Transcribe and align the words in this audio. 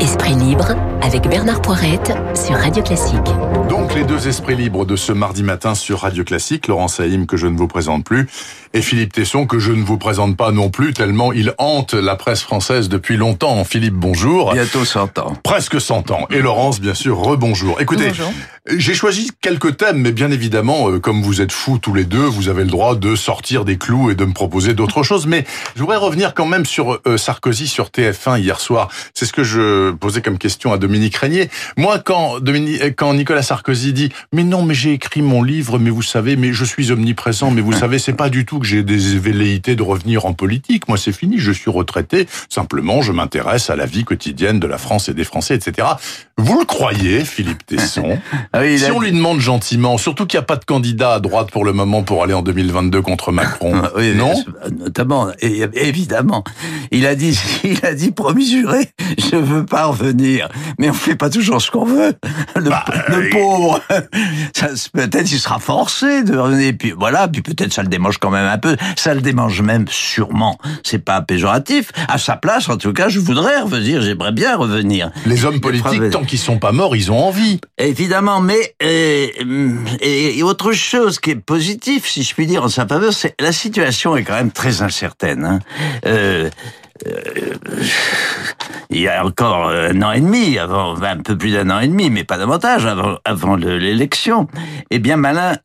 Esprit 0.00 0.34
libre 0.34 0.76
avec 1.02 1.28
Bernard 1.28 1.60
Poirette 1.62 2.12
sur 2.34 2.54
Radio 2.56 2.82
Classique. 2.82 3.16
Donc 3.68 3.94
les 3.94 4.04
deux 4.04 4.28
esprits 4.28 4.54
libres 4.54 4.84
de 4.84 4.94
ce 4.94 5.12
mardi 5.12 5.42
matin 5.42 5.74
sur 5.74 6.00
Radio 6.00 6.22
Classique, 6.22 6.68
Laurent 6.68 6.88
Saïm 6.88 7.26
que 7.26 7.36
je 7.36 7.46
ne 7.46 7.56
vous 7.56 7.66
présente 7.66 8.04
plus 8.04 8.28
et 8.74 8.80
Philippe 8.80 9.12
Tesson 9.12 9.46
que 9.46 9.58
je 9.58 9.72
ne 9.72 9.82
vous 9.82 9.98
présente 9.98 10.36
pas 10.36 10.52
non 10.52 10.70
plus 10.70 10.92
tellement 10.92 11.32
il 11.32 11.54
hante 11.58 11.94
la 11.94 12.16
presse 12.16 12.42
française 12.42 12.88
depuis 12.88 13.16
longtemps. 13.16 13.64
Philippe, 13.64 13.94
bonjour. 13.94 14.52
Bientôt 14.52 14.84
100 14.84 15.18
ans. 15.18 15.36
Presque 15.42 15.80
100 15.80 16.10
ans. 16.10 16.26
Et 16.30 16.40
Laurence, 16.40 16.80
bien 16.80 16.94
sûr, 16.94 17.18
rebonjour. 17.18 17.80
Écoutez, 17.80 18.12
j'ai 18.70 18.94
choisi 18.94 19.30
quelques 19.40 19.76
thèmes, 19.76 19.98
mais 19.98 20.12
bien 20.12 20.30
évidemment, 20.30 20.88
euh, 20.88 21.00
comme 21.00 21.20
vous 21.20 21.40
êtes 21.40 21.52
fous 21.52 21.78
tous 21.78 21.94
les 21.94 22.04
deux, 22.04 22.24
vous 22.24 22.48
avez 22.48 22.62
le 22.62 22.70
droit 22.70 22.94
de 22.94 23.16
sortir 23.16 23.64
des 23.64 23.76
clous 23.76 24.10
et 24.10 24.14
de 24.14 24.24
me 24.24 24.32
proposer 24.32 24.72
d'autres 24.72 25.02
choses. 25.02 25.26
Mais 25.26 25.44
je 25.74 25.80
voudrais 25.80 25.96
revenir 25.96 26.32
quand 26.32 26.46
même 26.46 26.64
sur 26.64 27.00
euh, 27.06 27.16
Sarkozy 27.16 27.66
sur 27.66 27.88
TF1 27.88 28.40
hier 28.40 28.60
soir. 28.60 28.88
C'est 29.14 29.26
ce 29.26 29.32
que 29.32 29.42
je 29.42 29.90
posais 29.90 30.22
comme 30.22 30.38
question 30.38 30.72
à 30.72 30.78
Dominique 30.78 30.91
Régnier. 31.16 31.48
Moi, 31.76 31.98
quand, 31.98 32.40
Dominique, 32.40 32.96
quand 32.96 33.14
Nicolas 33.14 33.42
Sarkozy 33.42 33.92
dit 33.92 34.10
«Mais 34.32 34.44
non, 34.44 34.62
mais 34.62 34.74
j'ai 34.74 34.92
écrit 34.92 35.22
mon 35.22 35.42
livre, 35.42 35.78
mais 35.78 35.90
vous 35.90 36.02
savez, 36.02 36.36
mais 36.36 36.52
je 36.52 36.64
suis 36.64 36.92
omniprésent, 36.92 37.50
mais 37.50 37.60
vous 37.60 37.72
savez, 37.82 37.98
c'est 37.98 38.12
pas 38.12 38.28
du 38.28 38.44
tout 38.44 38.58
que 38.58 38.66
j'ai 38.66 38.82
des 38.82 39.18
velléités 39.18 39.76
de 39.76 39.82
revenir 39.82 40.26
en 40.26 40.32
politique. 40.32 40.88
Moi, 40.88 40.98
c'est 40.98 41.12
fini, 41.12 41.38
je 41.38 41.52
suis 41.52 41.70
retraité. 41.70 42.26
Simplement, 42.48 43.02
je 43.02 43.12
m'intéresse 43.12 43.70
à 43.70 43.76
la 43.76 43.86
vie 43.86 44.04
quotidienne 44.04 44.60
de 44.60 44.66
la 44.66 44.78
France 44.78 45.08
et 45.08 45.14
des 45.14 45.24
Français, 45.24 45.54
etc.» 45.54 45.88
Vous 46.38 46.58
le 46.58 46.64
croyez, 46.64 47.24
Philippe 47.24 47.64
Tesson 47.66 48.18
ah 48.52 48.60
oui, 48.60 48.78
Si 48.78 48.90
on 48.90 49.00
lui 49.00 49.12
demande 49.12 49.38
gentiment, 49.38 49.98
surtout 49.98 50.26
qu'il 50.26 50.38
n'y 50.38 50.42
a 50.42 50.46
pas 50.46 50.56
de 50.56 50.64
candidat 50.64 51.14
à 51.14 51.20
droite 51.20 51.50
pour 51.50 51.64
le 51.64 51.72
moment 51.72 52.02
pour 52.02 52.24
aller 52.24 52.34
en 52.34 52.42
2022 52.42 53.02
contre 53.02 53.32
Macron, 53.32 53.82
oui, 53.96 54.14
non 54.14 54.32
Notamment, 54.78 55.28
évidemment. 55.40 56.42
Il 56.90 57.06
a 57.06 57.14
dit, 57.14 57.38
il 57.64 57.84
a 57.84 57.94
dit, 57.94 58.10
promis 58.12 58.48
juré, 58.48 58.90
je 59.18 59.36
veux 59.36 59.64
pas 59.64 59.86
revenir. 59.86 60.48
Mais 60.82 60.90
on 60.90 60.94
fait 60.94 61.14
pas 61.14 61.30
toujours 61.30 61.62
ce 61.62 61.70
qu'on 61.70 61.84
veut. 61.84 62.12
Le, 62.56 62.68
bah, 62.68 62.84
pauvre, 63.30 63.80
peut-être 64.92 65.30
il 65.30 65.38
sera 65.38 65.60
forcé 65.60 66.24
de 66.24 66.36
revenir. 66.36 66.72
Puis 66.76 66.92
voilà, 66.98 67.28
puis 67.28 67.40
peut-être 67.40 67.72
ça 67.72 67.84
le 67.84 67.88
démange 67.88 68.18
quand 68.18 68.30
même 68.30 68.48
un 68.48 68.58
peu. 68.58 68.76
Ça 68.96 69.14
le 69.14 69.20
démange 69.20 69.62
même 69.62 69.86
sûrement. 69.88 70.58
C'est 70.82 70.98
pas 70.98 71.22
péjoratif. 71.22 71.92
À 72.08 72.18
sa 72.18 72.34
place, 72.34 72.68
en 72.68 72.78
tout 72.78 72.92
cas, 72.92 73.08
je 73.08 73.20
voudrais 73.20 73.60
revenir. 73.60 74.02
J'aimerais 74.02 74.32
bien 74.32 74.56
revenir. 74.56 75.12
Les 75.24 75.44
hommes 75.44 75.60
politiques, 75.60 76.10
tant 76.10 76.24
qu'ils 76.24 76.40
sont 76.40 76.58
pas 76.58 76.72
morts, 76.72 76.96
ils 76.96 77.12
ont 77.12 77.28
envie. 77.28 77.60
Évidemment, 77.78 78.40
mais 78.40 78.74
euh, 78.82 79.28
et, 80.00 80.42
autre 80.42 80.72
chose 80.72 81.20
qui 81.20 81.30
est 81.30 81.36
positif, 81.36 82.08
si 82.08 82.24
je 82.24 82.34
puis 82.34 82.48
dire, 82.48 82.64
en 82.64 82.68
sa 82.68 82.88
faveur, 82.88 83.12
c'est 83.12 83.36
la 83.40 83.52
situation 83.52 84.16
est 84.16 84.24
quand 84.24 84.34
même 84.34 84.50
très 84.50 84.82
incertaine. 84.82 85.44
Hein. 85.44 85.58
Euh, 86.06 86.32
euh, 86.42 86.50
il 88.90 89.00
y 89.00 89.08
a 89.08 89.24
encore 89.24 89.70
un 89.70 90.02
an 90.02 90.12
et 90.12 90.20
demi, 90.20 90.58
avant 90.58 91.00
un 91.02 91.16
peu 91.18 91.36
plus 91.36 91.52
d'un 91.52 91.70
an 91.70 91.80
et 91.80 91.88
demi, 91.88 92.10
mais 92.10 92.24
pas 92.24 92.36
davantage 92.36 92.86
avant, 92.86 93.16
avant 93.24 93.56
l'élection. 93.56 94.48
Eh 94.90 94.98
bien, 94.98 95.16
Malin 95.16 95.56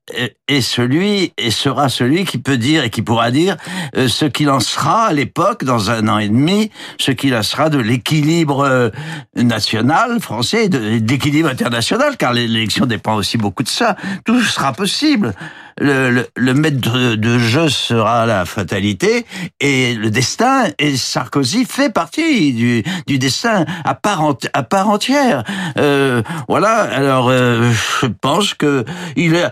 est 0.47 0.61
celui 0.61 1.33
et 1.37 1.51
sera 1.51 1.89
celui 1.89 2.25
qui 2.25 2.37
peut 2.37 2.57
dire 2.57 2.83
et 2.83 2.89
qui 2.89 3.01
pourra 3.01 3.31
dire 3.31 3.57
euh, 3.97 4.07
ce 4.07 4.25
qu'il 4.25 4.49
en 4.49 4.59
sera 4.59 5.07
à 5.07 5.13
l'époque, 5.13 5.63
dans 5.63 5.91
un 5.91 6.07
an 6.07 6.19
et 6.19 6.29
demi, 6.29 6.71
ce 6.97 7.11
qu'il 7.11 7.35
en 7.35 7.43
sera 7.43 7.69
de 7.69 7.79
l'équilibre 7.79 8.61
euh, 8.61 8.89
national 9.35 10.19
français, 10.21 10.69
de 10.69 10.77
l'équilibre 10.77 11.49
international, 11.49 12.17
car 12.17 12.33
l'élection 12.33 12.85
dépend 12.85 13.15
aussi 13.15 13.37
beaucoup 13.37 13.63
de 13.63 13.69
ça. 13.69 13.95
Tout 14.25 14.41
sera 14.41 14.73
possible 14.73 15.33
le, 15.79 16.27
le, 16.35 16.53
maître 16.53 17.15
de, 17.15 17.39
jeu 17.39 17.69
sera 17.69 18.25
la 18.25 18.45
fatalité 18.45 19.25
et 19.59 19.95
le 19.95 20.09
destin. 20.09 20.65
Et 20.79 20.95
Sarkozy 20.97 21.65
fait 21.65 21.91
partie 21.91 22.53
du, 22.53 22.83
du 23.05 23.19
destin 23.19 23.65
à 23.83 23.95
part, 23.95 24.35
à 24.53 24.63
part 24.63 24.89
entière. 24.89 25.43
Euh, 25.77 26.21
voilà. 26.47 26.81
Alors, 26.81 27.29
euh, 27.29 27.71
je 28.01 28.07
pense 28.07 28.53
que 28.53 28.85
il 29.15 29.35
est, 29.35 29.49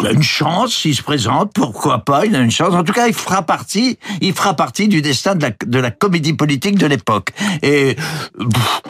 il 0.00 0.06
a 0.06 0.10
une 0.10 0.22
chance 0.22 0.74
s'il 0.74 0.94
se 0.94 1.02
présente, 1.02 1.52
pourquoi 1.54 1.98
pas, 1.98 2.26
il 2.26 2.34
a 2.34 2.40
une 2.40 2.50
chance. 2.50 2.74
En 2.74 2.84
tout 2.84 2.92
cas, 2.92 3.06
il 3.06 3.14
fera 3.14 3.42
partie, 3.42 3.98
il 4.20 4.32
fera 4.32 4.54
partie 4.54 4.88
du 4.88 5.02
destin 5.02 5.34
de 5.34 5.42
la, 5.42 5.50
de 5.64 5.78
la 5.78 5.90
comédie 5.90 6.32
politique 6.32 6.78
de 6.78 6.86
l'époque. 6.86 7.32
Et 7.62 7.96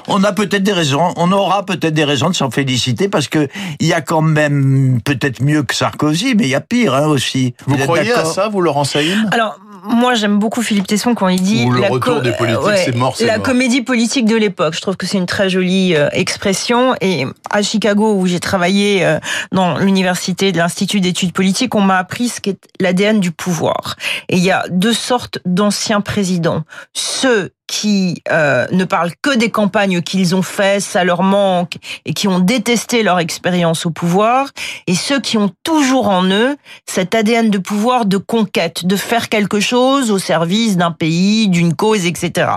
on 0.09 0.23
a 0.25 0.33
peut-être 0.33 0.63
des 0.63 0.73
raisons, 0.73 1.13
on 1.17 1.33
aura 1.33 1.65
peut-être 1.65 1.95
des 1.95 2.05
raisons 2.05 2.31
de 2.31 2.35
s'en 2.35 2.51
féliciter 2.51 3.09
parce 3.09 3.29
que 3.29 3.49
il 3.81 3.87
y 3.87 3.93
a 3.93 4.01
quand 4.01 4.23
même 4.23 5.01
peut-être 5.05 5.43
mieux 5.43 5.63
que 5.63 5.75
Sarkozy, 5.75 6.35
mais 6.35 6.45
il 6.45 6.51
y 6.51 6.55
a 6.55 6.61
pire 6.61 6.95
hein, 6.95 7.07
aussi. 7.07 7.55
Vous, 7.67 7.77
croyez 7.77 8.13
à 8.13 8.25
ça, 8.25 8.49
vous, 8.49 8.61
Laurent 8.61 8.85
Saïm 8.85 9.29
Alors, 9.33 9.59
moi, 9.89 10.15
j'aime 10.15 10.39
beaucoup 10.39 10.63
Philippe 10.63 10.87
Tesson 10.87 11.15
quand 11.15 11.29
il 11.29 11.41
dit 11.41 11.65
le 11.65 11.81
la 11.81 11.89
retour 11.89 12.21
des 12.21 12.33
politiques, 12.33 12.83
c'est 12.85 12.95
mort, 12.95 13.15
La 13.21 13.39
comédie 13.39 13.83
politique 13.83 14.27
de 14.27 14.37
l'époque. 14.37 14.75
Je 14.75 14.81
trouve 14.81 14.97
que 14.97 15.07
c'est 15.07 15.19
une 15.19 15.27
très 15.27 15.49
jolie 15.49 15.95
euh, 15.95 16.09
expression. 16.13 16.95
Et 17.01 17.25
à 17.51 17.63
Chicago, 17.63 18.15
où 18.15 18.27
j'ai 18.27 18.41
travaillé 18.41 19.05
euh, 19.05 19.19
dans 19.53 19.79
l'université 19.79 20.51
de 20.51 20.59
l'Institut 20.59 20.76
d'études 20.85 21.33
politiques, 21.33 21.75
on 21.75 21.81
m'a 21.81 21.99
appris 21.99 22.29
ce 22.29 22.41
qu'est 22.41 22.69
l'ADN 22.81 23.21
du 23.21 23.33
pouvoir. 23.33 23.97
Et 24.29 24.37
il 24.37 24.43
y 24.43 24.51
a 24.51 24.67
deux 24.69 24.93
sortes 24.93 25.39
d'anciens 25.45 26.01
présidents. 26.01 26.65
Ceux 26.93 27.53
qui 27.67 28.23
euh, 28.31 28.67
ne 28.71 28.85
parlent 28.85 29.13
que 29.23 29.37
des 29.37 29.51
campagnes 29.51 30.03
qu'ils 30.03 30.35
ont 30.35 30.43
faites, 30.43 30.83
ça 30.83 31.05
leur 31.05 31.23
manque, 31.23 31.75
et 32.05 32.13
qui 32.13 32.29
ont 32.29 32.39
détesté 32.39 33.03
leur 33.03 33.19
expérience 33.19 33.87
au 33.87 33.91
pouvoir, 33.91 34.51
et 34.87 34.95
ceux 34.95 35.21
qui 35.21 35.37
ont 35.37 35.51
toujours 35.65 36.09
en 36.09 36.25
eux 36.25 36.57
cet 36.87 37.15
ADN 37.15 37.51
de 37.51 37.59
pouvoir, 37.59 38.07
de 38.07 38.19
conquête, 38.19 38.87
de 38.87 38.97
faire 38.97 39.29
quelque 39.29 39.61
chose 39.61 40.11
au 40.11 40.19
service 40.19 40.77
d'un 40.77 40.93
pays, 40.93 41.49
d'une 41.49 41.75
cause, 41.75 42.07
etc. 42.07 42.51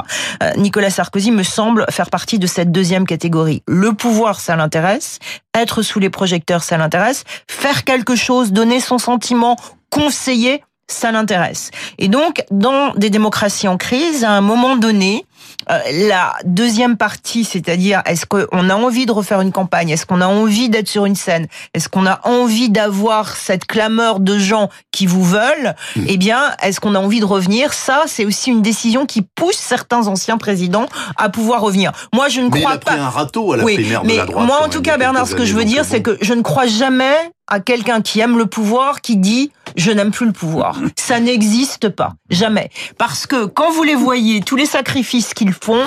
Euh, 0.44 0.52
Nicolas 0.58 0.90
Sarkozy 0.90 1.32
me 1.32 1.44
semble 1.44 1.86
faire 1.90 2.10
partie 2.10 2.40
de 2.40 2.48
cette 2.48 2.72
deuxième 2.72 3.06
catégorie. 3.06 3.64
Le 3.68 3.94
pouvoir, 3.94 4.40
ça 4.40 4.56
l'intéresse, 4.56 5.20
être 5.56 5.82
sous 5.82 6.00
les 6.00 6.10
projecteurs, 6.10 6.64
ça 6.64 6.78
l'intéresse, 6.78 7.24
faire 7.48 7.84
quelque 7.84 8.16
chose, 8.16 8.52
donner 8.52 8.80
son 8.80 8.98
sentiment, 8.98 9.56
conseiller, 9.90 10.64
ça 10.92 11.12
l'intéresse. 11.12 11.72
Et 11.98 12.08
donc, 12.08 12.44
dans 12.52 12.94
des 12.96 13.10
démocraties 13.10 13.68
en 13.68 13.78
crise, 13.78 14.24
à 14.24 14.32
un 14.32 14.42
moment 14.42 14.76
donné, 14.76 15.26
euh, 15.70 15.78
la 16.08 16.34
deuxième 16.46 16.98
partie, 16.98 17.44
c'est-à-dire 17.44 18.02
est-ce 18.06 18.26
qu'on 18.26 18.70
a 18.70 18.76
envie 18.76 19.06
de 19.06 19.12
refaire 19.12 19.42
une 19.42 19.52
campagne, 19.52 19.90
est-ce 19.90 20.06
qu'on 20.06 20.22
a 20.22 20.28
envie 20.28 20.70
d'être 20.70 20.88
sur 20.88 21.06
une 21.06 21.16
scène, 21.16 21.48
est-ce 21.74 21.90
qu'on 21.90 22.06
a 22.06 22.22
envie 22.28 22.70
d'avoir 22.70 23.36
cette 23.36 23.66
clameur 23.66 24.20
de 24.20 24.40
gens 24.40 24.70
qui 24.92 25.06
vous 25.06 25.24
veulent, 25.24 25.76
hmm. 25.96 26.06
eh 26.08 26.18
bien, 26.18 26.40
est-ce 26.64 26.80
qu'on 26.80 26.96
a 26.96 27.00
envie 27.00 27.20
de 27.20 27.26
revenir? 27.26 27.74
Ça, 27.74 28.04
c'est 28.08 28.26
aussi 28.26 28.50
une 28.50 28.62
décision 28.62 29.06
qui 29.06 29.22
pousse 29.22 29.58
certains 29.58 30.08
anciens 30.08 30.38
présidents 30.38 30.88
à 31.18 31.30
pouvoir 31.30 31.62
revenir. 31.62 31.92
Moi, 32.14 32.30
je 32.30 32.42
ne 32.42 32.50
crois 32.50 32.78
pas. 32.78 32.94
un 32.94 33.10
râteau 33.10 33.54
à 33.54 33.58
la 33.58 33.64
primaire 33.64 34.04
mais 34.04 34.14
de 34.14 34.18
la 34.18 34.26
droite. 34.26 34.46
Moi, 34.46 34.60
en 34.64 34.70
tout 34.70 34.82
cas, 34.82 34.98
Bernard, 34.98 35.28
ce 35.28 35.36
que 35.36 35.46
je 35.46 35.54
veux 35.54 35.66
dire, 35.66 35.86
c'est 35.86 36.02
que 36.02 36.18
je 36.22 36.34
ne 36.34 36.42
crois 36.42 36.68
jamais 36.68 37.16
à 37.50 37.60
quelqu'un 37.60 38.02
qui 38.02 38.20
aime 38.20 38.38
le 38.38 38.46
pouvoir 38.46 39.02
qui 39.02 39.18
dit 39.18 39.52
je 39.76 39.92
n'aime 39.92 40.12
plus 40.12 40.26
le 40.26 40.32
pouvoir. 40.32 40.80
Ça 40.98 41.20
n'existe 41.20 41.90
pas, 41.90 42.14
jamais. 42.30 42.70
Parce 42.98 43.28
que 43.28 43.46
quand 43.46 43.72
vous 43.72 43.84
les 43.84 43.96
voyez, 43.96 44.42
tous 44.42 44.56
les 44.56 44.66
sacrifices 44.66 45.34
qu'ils 45.34 45.54
font, 45.54 45.86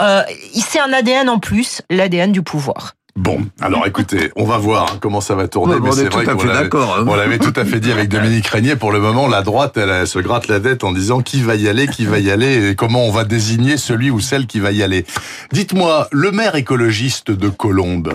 euh, 0.00 0.22
c'est 0.54 0.80
un 0.80 0.92
ADN 0.92 1.28
en 1.28 1.38
plus, 1.38 1.82
l'ADN 1.90 2.32
du 2.32 2.42
pouvoir. 2.42 2.94
Bon, 3.14 3.42
alors 3.60 3.86
écoutez, 3.86 4.32
on 4.36 4.44
va 4.44 4.56
voir 4.56 4.98
comment 4.98 5.20
ça 5.20 5.34
va 5.34 5.46
tourner. 5.46 5.74
mais 5.82 5.92
c'est 5.92 6.08
vrai 6.08 6.24
qu'on 6.70 6.80
hein. 6.80 7.16
l'avait 7.16 7.38
tout 7.38 7.52
à 7.56 7.66
fait 7.66 7.78
dit 7.78 7.92
avec 7.92 8.08
Dominique 8.10 8.46
Régnier. 8.46 8.74
Pour 8.74 8.90
le 8.90 9.00
moment, 9.00 9.28
la 9.28 9.42
droite, 9.42 9.76
elle, 9.76 10.06
se 10.06 10.18
gratte 10.18 10.48
la 10.48 10.60
tête 10.60 10.82
en 10.82 10.92
disant 10.92 11.20
qui 11.20 11.42
va 11.42 11.54
y 11.54 11.68
aller, 11.68 11.86
qui 11.88 12.06
va 12.06 12.18
y 12.20 12.30
aller, 12.30 12.70
et 12.70 12.74
comment 12.74 13.04
on 13.04 13.10
va 13.10 13.24
désigner 13.24 13.76
celui 13.76 14.10
ou 14.10 14.18
celle 14.18 14.46
qui 14.46 14.60
va 14.60 14.72
y 14.72 14.82
aller. 14.82 15.04
Dites-moi, 15.52 16.08
le 16.10 16.30
maire 16.30 16.54
écologiste 16.54 17.30
de 17.30 17.50
Colombes, 17.50 18.14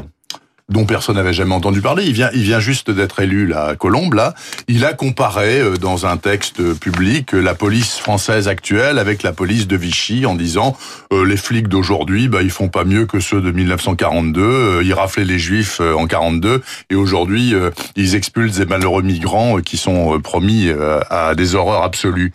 dont 0.69 0.85
personne 0.85 1.15
n'avait 1.15 1.33
jamais 1.33 1.55
entendu 1.55 1.81
parler. 1.81 2.03
Il 2.05 2.13
vient, 2.13 2.29
il 2.33 2.41
vient 2.41 2.59
juste 2.59 2.91
d'être 2.91 3.21
élu, 3.21 3.47
la 3.47 3.75
Colombe, 3.75 4.13
là. 4.13 4.33
Il 4.67 4.83
a 4.83 4.93
comparé 4.93 5.61
euh, 5.61 5.77
dans 5.77 6.05
un 6.05 6.17
texte 6.17 6.73
public 6.73 7.31
la 7.31 7.55
police 7.55 7.97
française 7.97 8.49
actuelle 8.49 8.99
avec 8.99 9.23
la 9.23 9.31
police 9.31 9.67
de 9.67 9.77
Vichy 9.77 10.25
en 10.25 10.35
disant 10.35 10.75
euh, 11.13 11.25
les 11.25 11.37
flics 11.37 11.69
d'aujourd'hui, 11.69 12.27
bah, 12.27 12.41
ils 12.41 12.49
font 12.49 12.67
pas 12.67 12.83
mieux 12.83 13.05
que 13.05 13.21
ceux 13.21 13.39
de 13.39 13.51
1942. 13.51 14.41
Euh, 14.41 14.81
ils 14.83 14.93
raflaient 14.93 15.23
les 15.23 15.39
juifs 15.39 15.79
en 15.79 16.05
42 16.05 16.61
et 16.89 16.95
aujourd'hui, 16.95 17.53
ils 17.95 18.15
expulsent 18.15 18.57
des 18.57 18.65
malheureux 18.65 19.01
migrants 19.01 19.59
qui 19.59 19.77
sont 19.77 20.19
promis 20.19 20.69
à 21.09 21.35
des 21.35 21.55
horreurs 21.55 21.83
absolues 21.83 22.33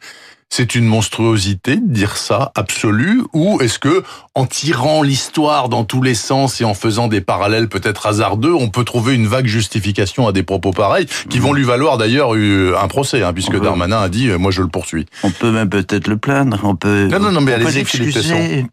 c'est 0.53 0.75
une 0.75 0.85
monstruosité 0.85 1.77
de 1.77 1.95
dire 1.95 2.19
ça 2.19 2.53
absolu 2.55 3.23
ou 3.33 3.63
est-ce 3.63 3.79
que 3.79 4.03
en 4.35 4.45
tirant 4.45 5.03
l'histoire 5.03 5.71
dans 5.71 5.85
tous 5.85 6.03
les 6.03 6.15
sens 6.15 6.61
et 6.61 6.65
en 6.65 6.75
faisant 6.75 7.09
des 7.09 7.23
parallèles 7.23 7.71
peut-être 7.71 8.05
hasardeux, 8.05 8.53
on 8.53 8.69
peut 8.69 8.85
trouver 8.85 9.15
une 9.15 9.27
vague 9.27 9.47
justification 9.47 10.29
à 10.29 10.33
des 10.33 10.43
propos 10.43 10.73
pareils 10.73 11.07
qui 11.31 11.39
vont 11.39 11.55
lui 11.55 11.65
valoir 11.65 11.97
d'ailleurs 11.97 12.33
un 12.35 12.89
procès 12.89 13.23
hein, 13.23 13.33
puisque 13.33 13.59
Darmanin 13.59 14.03
a 14.03 14.11
dit 14.11 14.29
euh, 14.29 14.37
moi 14.37 14.51
je 14.51 14.61
le 14.61 14.69
poursuis. 14.69 15.07
On 15.23 15.31
peut 15.31 15.51
même 15.51 15.71
peut-être 15.71 16.07
le 16.07 16.19
plaindre, 16.19 16.61
on 16.65 16.77
peut 16.77 17.09
Non 17.11 17.19
non 17.19 17.33
non 17.33 17.41
mais 17.41 17.55
allez-y 17.55 17.87
Philippe 17.87 18.15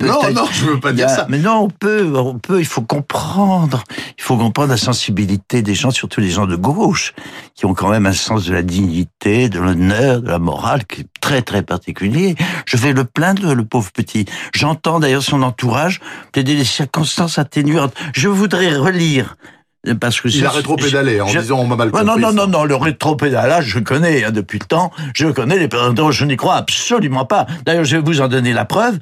Non 0.02 0.34
non, 0.34 0.48
je 0.52 0.66
veux 0.66 0.82
pas 0.82 0.92
dire 0.92 1.10
ça. 1.10 1.28
Mais 1.30 1.38
non, 1.38 1.60
on 1.62 1.70
peut 1.70 2.12
on 2.14 2.40
peut 2.40 2.60
il 2.60 2.66
faut 2.66 2.82
comprendre, 2.82 3.86
il 4.18 4.24
faut 4.24 4.36
comprendre 4.36 4.72
la 4.72 4.78
sensibilité 4.78 5.62
des 5.62 5.76
gens 5.76 5.92
surtout 5.92 6.20
les 6.20 6.30
gens 6.30 6.46
de 6.46 6.58
gauche 6.58 7.14
qui 7.56 7.66
ont 7.66 7.74
quand 7.74 7.90
même 7.90 8.06
un 8.06 8.14
sens 8.14 8.46
de 8.46 8.54
la 8.54 8.64
dignité, 8.64 9.48
de 9.48 9.60
l'honneur, 9.60 10.22
de 10.22 10.28
la 10.28 10.40
morale 10.40 10.86
qui 10.86 11.02
est 11.02 11.08
très 11.20 11.42
très 11.42 11.62
particulier. 11.62 12.36
Je 12.66 12.78
vais 12.78 12.94
le 12.94 13.06
plaindre, 13.06 13.54
le 13.54 13.66
pauvre 13.66 13.92
petit. 13.92 14.26
J'entends 14.54 15.00
d'ailleurs 15.00 15.24
son 15.24 15.42
entourage 15.42 16.00
plaider 16.32 16.56
des 16.56 16.66
circonstances 16.66 17.38
atténuantes. 17.38 17.94
Je 18.14 18.28
voudrais 18.28 18.76
relire 18.76 19.36
parce 20.00 20.20
que 20.20 20.28
il 20.28 20.46
a 20.46 20.50
rétro-pédalé 20.50 21.22
en 21.22 21.28
disant 21.28 21.60
on 21.60 21.68
m'a 21.68 21.76
mal 21.76 21.92
compris. 21.92 22.06
Non, 22.06 22.18
non, 22.18 22.34
non, 22.34 22.48
non, 22.48 22.64
le 22.66 22.76
rétro-pédalage, 22.76 23.66
je 23.66 23.80
connais 23.80 24.26
hein, 24.26 24.32
depuis 24.32 24.60
le 24.60 24.66
temps. 24.66 24.92
Je 25.14 25.28
connais 25.28 25.58
les 25.58 25.70
je 26.12 26.26
n'y 26.26 26.36
crois 26.36 26.56
absolument 26.56 27.26
pas. 27.26 27.46
D'ailleurs, 27.66 27.86
je 27.86 27.96
vais 27.96 28.04
vous 28.04 28.22
en 28.22 28.28
donner 28.28 28.54
la 28.54 28.66
preuve. 28.66 29.00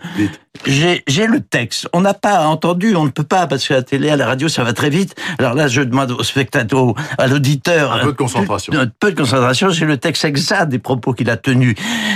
J'ai 0.65 1.27
le 1.27 1.41
texte. 1.41 1.87
On 1.93 2.01
n'a 2.01 2.13
pas 2.13 2.45
entendu, 2.45 2.95
on 2.95 3.05
ne 3.05 3.09
peut 3.09 3.23
pas, 3.23 3.47
parce 3.47 3.67
que 3.67 3.73
la 3.73 3.83
télé, 3.83 4.09
à 4.09 4.15
la 4.15 4.25
radio, 4.25 4.49
ça 4.49 4.63
va 4.63 4.73
très 4.73 4.89
vite. 4.89 5.15
Alors 5.39 5.53
là, 5.53 5.67
je 5.67 5.81
demande 5.81 6.11
au 6.11 6.23
spectateur, 6.23 6.93
à 7.17 7.27
l'auditeur... 7.27 7.93
Un 7.93 7.99
peu 7.99 8.11
de 8.11 8.17
concentration. 8.17 8.73
Un 8.73 8.87
peu 8.87 9.11
de 9.11 9.17
concentration, 9.17 9.69
j'ai 9.69 9.85
le 9.85 9.97
texte 9.97 10.25
exact 10.25 10.69
des 10.69 10.79
propos 10.79 11.13
qu'il 11.13 11.29
a 11.29 11.37
tenus. 11.37 11.75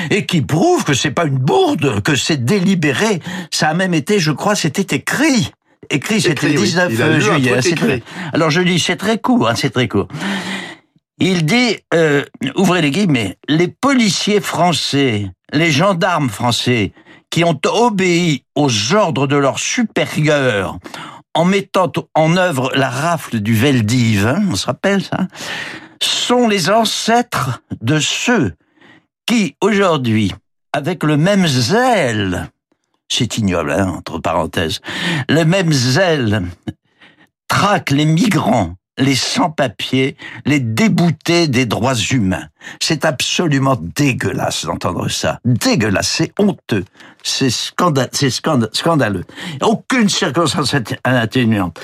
Et 0.10 0.26
qui 0.26 0.42
prouve 0.42 0.84
que 0.84 0.94
c'est 0.94 1.12
pas 1.12 1.26
une 1.26 1.38
bourde, 1.38 2.02
que 2.02 2.16
c'est 2.16 2.44
délibéré. 2.44 3.22
Ça 3.52 3.70
a 3.70 3.74
même 3.74 3.94
été, 3.94 4.20
je 4.20 4.32
crois, 4.32 4.56
c'était 4.56 4.96
écrit 4.96 5.52
écrit, 5.90 6.22
c'était 6.22 6.50
le 6.50 6.60
19 6.60 7.20
juillet. 7.20 8.04
Alors 8.34 8.50
je 8.50 8.62
dis, 8.62 8.80
c'est 8.80 8.96
très 8.96 9.18
court, 9.18 9.50
hein, 9.50 9.56
c'est 9.56 9.72
très 9.72 9.88
court. 9.88 10.08
Il 11.20 11.46
dit, 11.46 11.78
euh, 11.94 12.26
ouvrez 12.56 12.82
les 12.82 12.92
guillemets, 12.92 13.38
les 13.48 13.68
policiers 13.68 14.42
français, 14.42 15.28
les 15.54 15.72
gendarmes 15.72 16.30
français, 16.30 16.94
qui 17.30 17.44
ont 17.44 17.60
obéi 17.66 18.44
aux 18.56 18.94
ordres 18.94 19.28
de 19.28 19.36
leurs 19.36 19.60
supérieurs 19.60 20.78
en 21.34 21.46
mettant 21.46 21.92
en 22.14 22.38
œuvre 22.38 22.72
la 22.76 22.90
rafle 22.90 23.40
du 23.40 23.54
Veldiv, 23.54 24.28
hein, 24.28 24.44
on 24.50 24.56
se 24.56 24.66
rappelle 24.66 25.02
ça, 25.04 25.28
sont 26.02 26.48
les 26.48 26.70
ancêtres 26.70 27.62
de 27.82 28.00
ceux 28.00 28.54
qui, 29.26 29.56
aujourd'hui, 29.62 30.34
avec 30.74 31.04
le 31.04 31.18
même 31.18 31.48
zèle, 31.48 32.50
c'est 33.14 33.38
ignoble, 33.38 33.72
hein, 33.72 33.88
entre 33.98 34.20
parenthèses, 34.20 34.80
le 35.30 35.44
même 35.44 35.72
zèle 35.72 36.44
traque 37.48 37.92
les 37.92 38.06
migrants, 38.06 38.76
les 38.98 39.16
sans-papiers, 39.16 40.16
les 40.46 40.60
déboutés 40.60 41.48
des 41.48 41.66
droits 41.66 41.96
humains. 41.96 42.48
C'est 42.82 43.04
absolument 43.04 43.78
dégueulasse 43.96 44.66
d'entendre 44.66 45.10
ça. 45.10 45.40
Dégueulasse, 45.44 46.08
c'est 46.08 46.32
honteux, 46.40 46.86
c'est 47.24 47.50
scandaleux. 47.50 49.26
Aucune 49.62 50.08
circonstance 50.10 50.76
atténuante. 51.04 51.80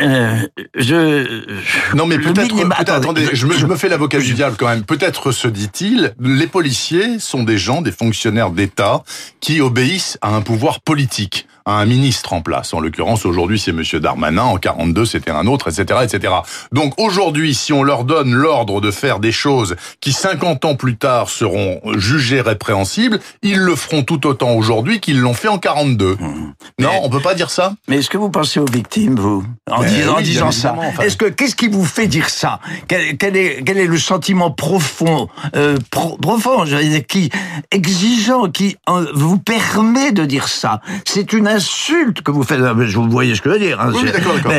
Euh, 0.00 0.46
je 0.74 1.94
non 1.94 2.06
mais 2.06 2.18
peut-être 2.18 2.54
peut 2.54 2.68
attendez. 2.76 3.28
je 3.32 3.46
me, 3.46 3.54
je 3.54 3.66
me 3.66 3.76
fais 3.76 3.88
l'avocat 3.88 4.18
du 4.18 4.34
diable 4.34 4.56
quand 4.58 4.68
même. 4.68 4.84
Peut-être 4.84 5.32
se 5.32 5.48
dit-il 5.48 6.14
les 6.20 6.46
policiers 6.46 7.18
sont 7.18 7.42
des 7.42 7.58
gens 7.58 7.82
des 7.82 7.92
fonctionnaires 7.92 8.50
d'État 8.50 9.02
qui 9.40 9.60
obéissent 9.60 10.18
à 10.22 10.34
un 10.34 10.42
pouvoir 10.42 10.80
politique 10.80 11.46
un 11.66 11.86
ministre 11.86 12.32
en 12.32 12.42
place. 12.42 12.74
En 12.74 12.80
l'occurrence, 12.80 13.26
aujourd'hui, 13.26 13.58
c'est 13.58 13.72
Monsieur 13.72 14.00
Darmanin. 14.00 14.42
En 14.42 14.56
42, 14.56 15.04
c'était 15.04 15.30
un 15.30 15.46
autre, 15.46 15.68
etc., 15.68 16.00
etc. 16.02 16.34
Donc 16.72 16.94
aujourd'hui, 16.98 17.54
si 17.54 17.72
on 17.72 17.82
leur 17.82 18.04
donne 18.04 18.32
l'ordre 18.32 18.80
de 18.80 18.90
faire 18.90 19.18
des 19.18 19.32
choses 19.32 19.76
qui 20.00 20.12
50 20.12 20.64
ans 20.64 20.74
plus 20.74 20.96
tard 20.96 21.28
seront 21.28 21.80
jugées 21.96 22.40
répréhensibles, 22.40 23.20
ils 23.42 23.58
le 23.58 23.76
feront 23.76 24.02
tout 24.02 24.26
autant 24.26 24.52
aujourd'hui 24.52 25.00
qu'ils 25.00 25.20
l'ont 25.20 25.34
fait 25.34 25.48
en 25.48 25.58
42. 25.58 26.14
Mmh. 26.14 26.52
Non, 26.78 26.90
on 27.02 27.10
peut 27.10 27.20
pas 27.20 27.34
dire 27.34 27.50
ça. 27.50 27.74
Mais 27.88 27.98
est-ce 27.98 28.10
que 28.10 28.18
vous 28.18 28.30
pensez 28.30 28.60
aux 28.60 28.70
victimes, 28.70 29.16
vous, 29.16 29.44
en, 29.70 29.80
ben 29.80 30.22
disant, 30.22 30.50
ça 30.50 30.76
Est-ce 31.00 31.16
que 31.16 31.26
qu'est-ce 31.26 31.56
qui 31.56 31.68
vous 31.68 31.84
fait 31.84 32.06
dire 32.06 32.28
ça? 32.28 32.60
Quel, 32.88 33.36
est 33.36 33.64
quel 33.64 33.78
est 33.78 33.86
le 33.86 33.98
sentiment 33.98 34.50
profond, 34.50 35.28
euh, 35.56 35.76
profond, 35.90 36.64
je 36.64 36.76
veux 36.76 36.82
dire, 36.82 37.06
qui 37.06 37.30
exigeant, 37.70 38.48
qui 38.48 38.76
euh, 38.88 39.06
vous 39.14 39.38
permet 39.38 40.12
de 40.12 40.24
dire 40.24 40.48
ça? 40.48 40.80
C'est 41.04 41.32
une 41.32 41.46
insulte 41.50 42.22
que 42.22 42.30
vous 42.30 42.42
faites. 42.42 42.60
Vous 42.60 43.10
voyez 43.10 43.34
ce 43.34 43.42
que 43.42 43.50
je 43.50 43.54
veux 43.54 43.60
dire. 43.60 43.80
Hein, 43.80 43.92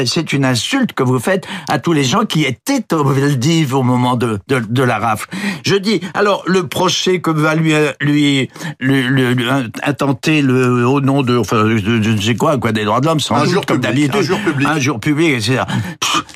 c'est 0.05 0.33
une 0.33 0.45
insulte 0.45 0.93
que 0.93 1.03
vous 1.03 1.19
faites 1.19 1.47
à 1.69 1.79
tous 1.79 1.93
les 1.93 2.03
gens 2.03 2.25
qui 2.25 2.43
étaient 2.45 2.93
au 2.93 3.03
Veldiv 3.03 3.75
au 3.75 3.83
moment 3.83 4.15
de, 4.15 4.39
de, 4.47 4.83
la 4.83 4.99
rafle. 4.99 5.27
Je 5.65 5.75
dis, 5.75 6.01
alors, 6.13 6.43
le 6.47 6.67
procès 6.67 7.19
que 7.19 7.31
va 7.31 7.55
lui, 7.55 7.73
lui, 7.99 8.49
lui, 8.79 9.45
intenter 9.83 10.41
le, 10.41 10.85
au 10.85 11.01
nom 11.01 11.23
de, 11.23 11.37
enfin, 11.37 11.65
je 11.77 12.11
ne 12.11 12.21
sais 12.21 12.35
quoi, 12.35 12.57
quoi, 12.57 12.71
des 12.71 12.85
droits 12.85 13.01
de 13.01 13.05
l'homme, 13.05 13.19
sans 13.19 13.35
un 13.35 13.45
jour 13.45 13.65
public, 13.65 14.13
un 14.13 14.21
jour 14.21 14.39
public. 14.39 14.67
Un 14.67 14.79
jour 14.79 14.99
public, 14.99 15.31
etc. 15.33 15.63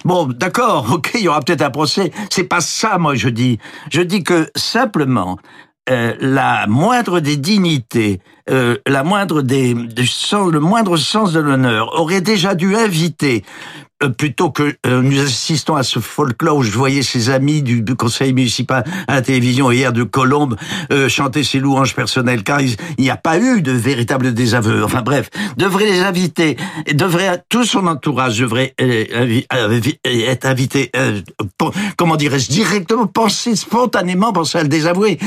Bon, 0.04 0.28
d'accord, 0.28 0.88
ok, 0.94 1.12
il 1.16 1.22
y 1.22 1.28
aura 1.28 1.42
peut-être 1.42 1.64
un 1.64 1.72
procès. 1.72 2.12
C'est 2.30 2.44
pas 2.44 2.62
ça, 2.62 2.98
moi, 2.98 3.16
je 3.16 3.30
dis. 3.30 3.60
Je 3.92 4.02
dis 4.02 4.24
que 4.24 4.50
simplement, 4.56 5.38
euh, 5.90 6.14
la 6.20 6.68
moindre 6.68 7.20
des 7.20 7.38
dignités, 7.38 8.20
euh, 8.50 8.78
la 8.88 9.04
moindre 9.04 9.42
des, 9.42 9.74
du 9.74 10.06
sens, 10.06 10.52
le 10.52 10.60
moindre 10.60 10.98
sens 10.98 11.34
de 11.34 11.40
l'honneur 11.40 12.00
aurait 12.00 12.22
déjà 12.22 12.54
dû 12.54 12.76
inviter 12.76 13.44
euh, 14.04 14.10
plutôt 14.10 14.52
que 14.52 14.76
euh, 14.86 15.02
nous 15.02 15.22
assistons 15.22 15.78
à 15.78 15.84
ce 15.84 16.00
folklore 16.00 16.58
où 16.58 16.64
je 16.64 16.72
voyais 16.72 17.02
ses 17.02 17.30
amis 17.30 17.62
du, 17.62 17.84
conseil 17.96 18.34
municipal 18.34 18.84
à 19.08 19.16
la 19.16 19.22
télévision 19.22 19.72
hier 19.72 19.94
de 19.94 20.04
Colombe 20.04 20.58
euh, 20.92 21.08
chanter 21.08 21.46
ses 21.46 21.60
louanges 21.60 21.96
personnelles, 21.96 22.44
car 22.44 22.60
il 22.60 22.76
n'y 23.00 23.10
a 23.10 23.16
pas 23.16 23.40
eu 23.40 23.62
de 23.62 23.72
véritable 23.72 24.34
désaveu. 24.34 24.84
Enfin 24.84 25.02
bref, 25.02 25.30
devrait 25.56 25.86
les 25.86 26.02
inviter, 26.02 26.58
devrait 26.94 27.42
tout 27.48 27.64
son 27.64 27.88
entourage 27.88 28.38
devrait 28.38 28.74
être 28.78 30.46
invité, 30.46 30.92
comment 31.98 32.18
dirais-je, 32.18 32.50
directement 32.50 33.08
penser 33.08 33.56
spontanément 33.56 34.34
penser 34.34 34.58
à 34.58 34.64
le 34.64 34.68
désavouer. 34.68 35.20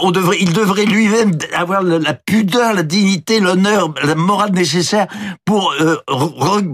On 0.00 0.12
devrait, 0.12 0.36
il 0.40 0.52
devrait 0.52 0.86
lui-même 0.86 1.32
avoir 1.54 1.82
la 1.82 2.14
pudeur, 2.14 2.45
la 2.54 2.82
dignité, 2.82 3.40
l'honneur, 3.40 3.92
la 4.02 4.14
morale 4.14 4.52
nécessaire 4.52 5.06
pour 5.44 5.74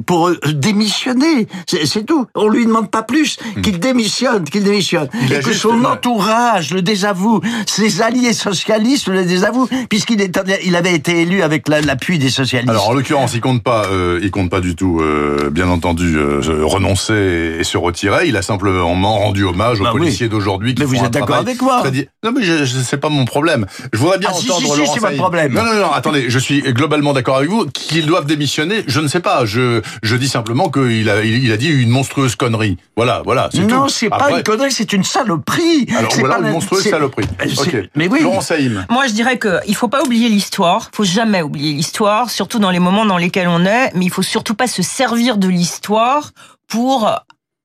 pour 0.06 0.30
démissionner 0.52 1.46
c'est 1.66 2.04
tout. 2.04 2.26
On 2.34 2.48
lui 2.48 2.66
demande 2.66 2.90
pas 2.90 3.02
plus 3.02 3.38
hmm. 3.38 3.60
qu'il 3.60 3.78
démissionne, 3.80 4.44
qu'il 4.44 4.64
démissionne. 4.64 5.08
et 5.30 5.40
que 5.40 5.52
son 5.52 5.84
entourage 5.84 6.72
le 6.72 6.82
désavoue, 6.82 7.40
ses 7.66 8.02
alliés 8.02 8.32
socialistes 8.32 9.08
le 9.08 9.24
désavouent, 9.24 9.68
puisqu'il 9.88 10.20
il 10.64 10.76
avait 10.76 10.94
été 10.94 11.22
élu 11.22 11.42
avec 11.42 11.68
l'appui 11.68 12.18
des 12.18 12.30
socialistes. 12.30 12.70
Alors 12.70 12.88
en 12.88 12.92
l'occurrence, 12.92 13.34
il 13.34 13.40
compte 13.40 13.62
pas, 13.62 13.86
euh, 13.86 14.20
il 14.22 14.30
compte 14.30 14.50
pas 14.50 14.60
du 14.60 14.74
tout, 14.74 15.00
euh, 15.00 15.50
bien 15.50 15.68
entendu, 15.68 16.16
euh, 16.16 16.40
renoncer 16.62 17.56
et 17.58 17.64
se 17.64 17.76
retirer. 17.76 18.28
Il 18.28 18.36
a 18.36 18.42
simplement 18.42 19.18
rendu 19.18 19.44
hommage 19.44 19.80
aux 19.80 19.84
bah 19.84 19.92
policiers 19.92 20.28
d'aujourd'hui. 20.28 20.74
Mais 20.78 20.84
vous 20.84 20.96
êtes 20.96 21.10
d'accord 21.10 21.36
avec 21.36 21.60
moi 21.60 21.82
Non, 22.24 22.32
mais 22.32 22.42
je, 22.42 22.64
sais 22.64 22.96
pas 22.96 23.08
mon 23.08 23.24
problème. 23.24 23.66
Je 23.92 23.98
voudrais 23.98 24.18
bien 24.18 24.30
ah, 24.32 24.36
entendre 24.36 24.74
si, 24.74 24.86
si, 24.86 24.92
c'est 24.94 25.00
votre 25.00 25.16
problème. 25.16 25.54
Non, 25.62 25.74
non, 25.74 25.80
non. 25.80 25.92
Attendez, 25.92 26.28
je 26.28 26.38
suis 26.38 26.62
globalement 26.62 27.12
d'accord 27.12 27.36
avec 27.36 27.50
vous. 27.50 27.66
Qu'ils 27.66 28.06
doivent 28.06 28.26
démissionner, 28.26 28.84
je 28.86 29.00
ne 29.00 29.08
sais 29.08 29.20
pas. 29.20 29.44
Je, 29.44 29.80
je 30.02 30.16
dis 30.16 30.28
simplement 30.28 30.70
qu'il 30.70 31.08
a 31.08 31.22
il, 31.22 31.52
a 31.52 31.56
dit 31.56 31.68
une 31.68 31.90
monstrueuse 31.90 32.36
connerie. 32.36 32.78
Voilà, 32.96 33.22
voilà. 33.24 33.48
Non, 33.68 33.88
c'est 33.88 34.10
pas 34.10 34.30
une 34.30 34.42
connerie, 34.42 34.72
c'est 34.72 34.92
une 34.92 35.04
saloperie. 35.04 35.86
Alors 35.96 36.14
voilà, 36.18 36.38
une 36.38 36.52
monstrueuse 36.52 36.88
saloperie. 36.88 37.26
Mais 37.94 38.08
oui. 38.08 38.20
Laurent 38.22 38.40
Moi, 38.90 39.06
je 39.06 39.12
dirais 39.12 39.38
qu'il 39.38 39.74
faut 39.74 39.88
pas 39.88 40.02
oublier 40.02 40.28
l'histoire. 40.28 40.90
Il 40.92 40.96
faut 40.96 41.04
jamais 41.04 41.42
oublier 41.42 41.72
l'histoire, 41.72 42.30
surtout 42.30 42.58
dans 42.58 42.70
les 42.70 42.78
moments 42.78 43.06
dans 43.06 43.18
lesquels 43.18 43.48
on 43.48 43.64
est. 43.64 43.92
Mais 43.94 44.06
il 44.06 44.10
faut 44.10 44.22
surtout 44.22 44.54
pas 44.54 44.66
se 44.66 44.82
servir 44.82 45.36
de 45.36 45.48
l'histoire 45.48 46.30
pour 46.68 47.10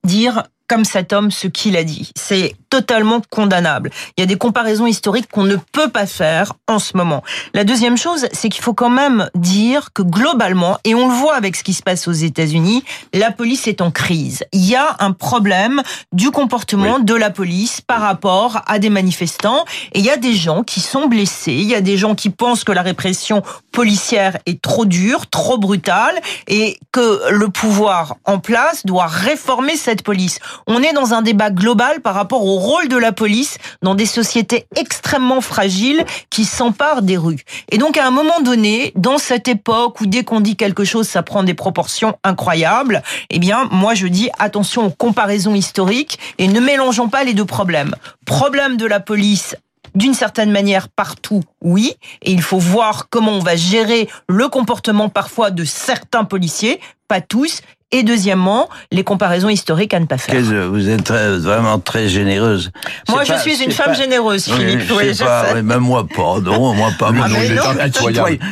dire 0.03 0.43
comme 0.67 0.85
cet 0.85 1.13
homme 1.13 1.31
ce 1.31 1.47
qu'il 1.47 1.77
a 1.77 1.83
dit. 1.83 2.11
C'est 2.15 2.55
totalement 2.69 3.21
condamnable. 3.29 3.91
Il 4.17 4.21
y 4.21 4.23
a 4.23 4.27
des 4.27 4.37
comparaisons 4.37 4.87
historiques 4.87 5.29
qu'on 5.31 5.43
ne 5.43 5.55
peut 5.55 5.89
pas 5.89 6.05
faire 6.05 6.53
en 6.67 6.79
ce 6.79 6.95
moment. 6.95 7.23
La 7.53 7.63
deuxième 7.63 7.97
chose, 7.97 8.27
c'est 8.31 8.49
qu'il 8.49 8.63
faut 8.63 8.73
quand 8.73 8.89
même 8.89 9.29
dire 9.35 9.93
que 9.93 10.01
globalement, 10.01 10.77
et 10.83 10.95
on 10.95 11.07
le 11.07 11.13
voit 11.13 11.35
avec 11.35 11.55
ce 11.55 11.63
qui 11.63 11.73
se 11.73 11.83
passe 11.83 12.07
aux 12.07 12.13
États-Unis, 12.13 12.83
la 13.13 13.31
police 13.31 13.67
est 13.67 13.81
en 13.81 13.91
crise. 13.91 14.43
Il 14.51 14.65
y 14.65 14.75
a 14.75 14.95
un 14.99 15.11
problème 15.11 15.81
du 16.11 16.31
comportement 16.31 16.99
de 16.99 17.13
la 17.13 17.29
police 17.29 17.81
par 17.81 18.01
rapport 18.01 18.61
à 18.67 18.79
des 18.79 18.89
manifestants, 18.89 19.65
et 19.93 19.99
il 19.99 20.05
y 20.05 20.09
a 20.09 20.17
des 20.17 20.33
gens 20.33 20.63
qui 20.63 20.79
sont 20.79 21.07
blessés, 21.07 21.53
il 21.53 21.69
y 21.69 21.75
a 21.75 21.81
des 21.81 21.97
gens 21.97 22.15
qui 22.15 22.29
pensent 22.29 22.63
que 22.63 22.71
la 22.71 22.81
répression 22.81 23.43
policière 23.71 24.37
est 24.45 24.61
trop 24.61 24.85
dure, 24.85 25.27
trop 25.27 25.57
brutale, 25.57 26.15
et 26.47 26.79
que 26.91 27.31
le 27.31 27.49
pouvoir 27.49 28.15
en 28.25 28.39
place 28.39 28.85
doit 28.85 29.07
réformer 29.07 29.77
cette 29.77 30.03
police. 30.03 30.39
On 30.67 30.81
est 30.81 30.93
dans 30.93 31.13
un 31.13 31.21
débat 31.21 31.49
global 31.49 32.01
par 32.01 32.15
rapport 32.15 32.45
au 32.45 32.56
rôle 32.57 32.87
de 32.87 32.97
la 32.97 33.11
police 33.11 33.57
dans 33.81 33.95
des 33.95 34.05
sociétés 34.05 34.67
extrêmement 34.75 35.41
fragiles 35.41 36.05
qui 36.29 36.45
s'emparent 36.45 37.01
des 37.01 37.17
rues. 37.17 37.43
Et 37.69 37.77
donc 37.77 37.97
à 37.97 38.05
un 38.05 38.11
moment 38.11 38.41
donné, 38.41 38.91
dans 38.95 39.17
cette 39.17 39.47
époque 39.47 40.01
où 40.01 40.05
dès 40.05 40.23
qu'on 40.23 40.41
dit 40.41 40.55
quelque 40.55 40.83
chose, 40.83 41.07
ça 41.07 41.23
prend 41.23 41.43
des 41.43 41.53
proportions 41.53 42.17
incroyables, 42.23 43.01
eh 43.29 43.39
bien 43.39 43.67
moi 43.71 43.93
je 43.93 44.07
dis 44.07 44.29
attention 44.39 44.87
aux 44.87 44.91
comparaisons 44.91 45.55
historiques 45.55 46.19
et 46.37 46.47
ne 46.47 46.59
mélangeons 46.59 47.09
pas 47.09 47.23
les 47.23 47.33
deux 47.33 47.45
problèmes. 47.45 47.95
Problème 48.25 48.77
de 48.77 48.85
la 48.85 48.99
police 48.99 49.55
d'une 49.95 50.13
certaine 50.13 50.51
manière 50.51 50.89
partout, 50.89 51.43
oui, 51.61 51.95
et 52.21 52.31
il 52.31 52.41
faut 52.41 52.59
voir 52.59 53.09
comment 53.09 53.31
on 53.31 53.39
va 53.39 53.55
gérer 53.55 54.07
le 54.27 54.47
comportement 54.47 55.09
parfois 55.09 55.49
de 55.49 55.63
certains 55.63 56.23
policiers, 56.23 56.79
pas 57.07 57.21
tous, 57.21 57.61
Et 57.93 58.03
deuxièmement, 58.03 58.67
les 58.91 59.05
comparaisons 59.05 59.47
historiques 59.47 59.93
à 59.93 60.01
ne 60.01 60.05
pas 60.05 60.17
faire. 60.17 60.35
Vous 60.41 60.89
êtes 60.89 61.09
vraiment 61.09 61.79
très 61.79 62.09
généreuse. 62.09 62.69
Moi, 63.07 63.23
je 63.23 63.33
suis 63.35 63.63
une 63.63 63.71
femme 63.71 63.95
généreuse, 63.95 64.43
Philippe. 64.43 64.91
Oui, 64.91 65.13
je 65.13 65.23
pas, 65.23 65.53
sais. 65.53 65.61
même 65.61 65.79
moi 65.79 66.05
pas. 66.05 66.41
Non, 66.41 66.73
moi 66.73 66.89
pas. 66.99 67.13
Moi, 67.13 67.27